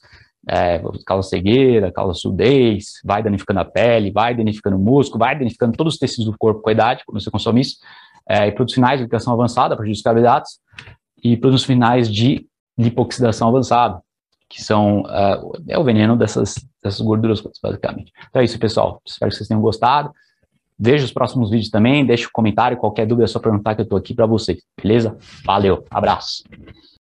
[0.49, 5.76] é, causa cegueira, causa sudez, vai danificando a pele, vai danificando o músculo, vai danificando
[5.76, 7.76] todos os tecidos do corpo com a idade, quando você consome isso,
[8.28, 10.59] é, e produtos finais de glicação avançada, a partir dos carboidratos,
[11.22, 12.46] e produtos finais de
[12.78, 14.01] lipoxidação avançada,
[14.49, 18.12] que são uh, é o veneno dessas, dessas gorduras, basicamente.
[18.30, 19.03] Então é isso, pessoal.
[19.05, 20.11] Espero que vocês tenham gostado.
[20.78, 23.84] Veja os próximos vídeos também, deixe um comentário, qualquer dúvida é só perguntar que eu
[23.84, 25.18] estou aqui para vocês, beleza?
[25.44, 26.44] Valeu, abraço.